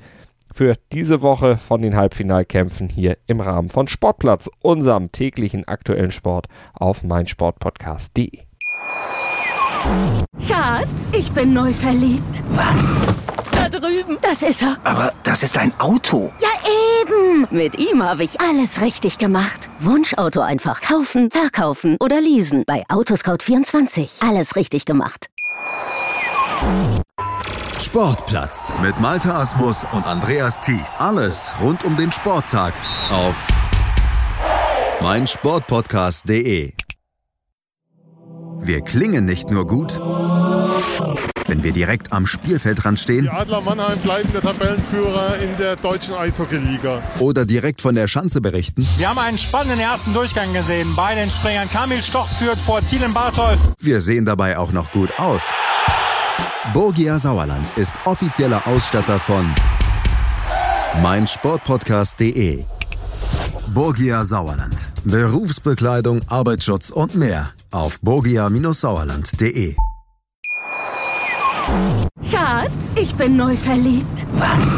für 0.54 0.74
diese 0.92 1.22
Woche 1.22 1.58
von 1.58 1.82
den 1.82 1.96
Halbfinalkämpfen 1.96 2.90
hier 2.90 3.18
im 3.28 3.42
Rahmen 3.42 3.70
von 3.70 3.88
Sportplatz, 3.88 4.50
unserem 4.62 5.12
täglichen 5.12 5.68
aktuellen 5.68 6.12
Sport 6.12 6.48
auf 6.74 7.04
meinsportpodcast.de. 7.04 8.40
Schatz, 10.46 11.12
ich 11.14 11.32
bin 11.32 11.54
neu 11.54 11.74
verliebt. 11.74 12.44
Was? 12.52 12.96
Da 13.52 13.70
drüben. 13.70 14.18
Das 14.22 14.44
ist 14.44 14.62
er. 14.62 14.78
Aber 14.84 15.14
das 15.24 15.44
ist 15.44 15.58
ein 15.58 15.74
Auto. 15.80 16.32
Ja, 16.42 16.50
eben. 17.02 17.48
Mit 17.50 17.78
ihm 17.78 18.04
habe 18.04 18.24
ich 18.24 18.40
alles 18.42 18.82
richtig 18.82 19.18
gemacht. 19.18 19.70
Wunschauto 19.80 20.42
einfach 20.42 20.82
kaufen, 20.82 21.32
verkaufen 21.32 21.98
oder 22.00 22.22
leasen. 22.22 22.64
Bei 22.66 22.84
Autoscout24. 22.88 24.28
Alles 24.28 24.56
richtig 24.56 24.86
gemacht. 24.86 25.28
Sportplatz 27.82 28.74
mit 28.82 29.00
Malta 29.00 29.40
Asmus 29.40 29.86
und 29.94 30.06
Andreas 30.06 30.60
Thies. 30.60 31.00
Alles 31.00 31.54
rund 31.62 31.86
um 31.86 31.96
den 31.96 32.12
Sporttag 32.12 32.74
auf 33.10 33.48
meinsportpodcast.de. 35.02 36.74
Wir 38.60 38.82
klingen 38.82 39.24
nicht 39.24 39.50
nur 39.50 39.66
gut, 39.66 39.98
wenn 41.48 41.64
wir 41.64 41.72
direkt 41.72 42.12
am 42.12 42.26
Spielfeldrand 42.26 43.00
stehen. 43.00 43.24
Die 43.24 43.30
Adler 43.30 43.62
Mannheim 43.62 43.98
bleiben 44.00 44.30
der 44.34 44.42
Tabellenführer 44.42 45.38
in 45.38 45.56
der 45.58 45.78
deutschen 45.78 46.16
Eishockeyliga. 46.16 47.02
Oder 47.20 47.46
direkt 47.46 47.80
von 47.80 47.96
der 47.96 48.10
Schanze 48.10 48.42
berichten. 48.42 48.86
Wir 48.98 49.10
haben 49.10 49.20
einen 49.20 49.38
spannenden 49.38 49.80
ersten 49.80 50.14
Durchgang 50.14 50.52
gesehen. 50.52 50.98
Bei 50.98 51.16
den 51.16 51.30
Springern 51.30 51.70
Kamil 51.70 52.04
Stoch 52.04 52.28
führt 52.28 52.60
vor 52.60 52.84
Zielen 52.84 53.14
Barthold. 53.14 53.58
Wir 53.80 54.02
sehen 54.02 54.26
dabei 54.26 54.58
auch 54.58 54.74
noch 54.74 54.92
gut 54.92 55.18
aus. 55.18 55.54
Borgia 56.74 57.18
Sauerland 57.18 57.66
ist 57.78 57.94
offizieller 58.06 58.68
Ausstatter 58.68 59.18
von 59.18 59.50
meinsportpodcast.de. 61.02 62.66
Borgia 63.74 64.24
Sauerland. 64.26 64.76
Berufsbekleidung, 65.06 66.22
Arbeitsschutz 66.28 66.90
und 66.90 67.16
mehr 67.16 67.50
auf 67.72 68.00
borgia-sauerland.de. 68.02 69.76
Schatz, 72.30 72.96
ich 72.96 73.16
bin 73.16 73.38
neu 73.38 73.56
verliebt. 73.56 74.28
Was? 74.34 74.78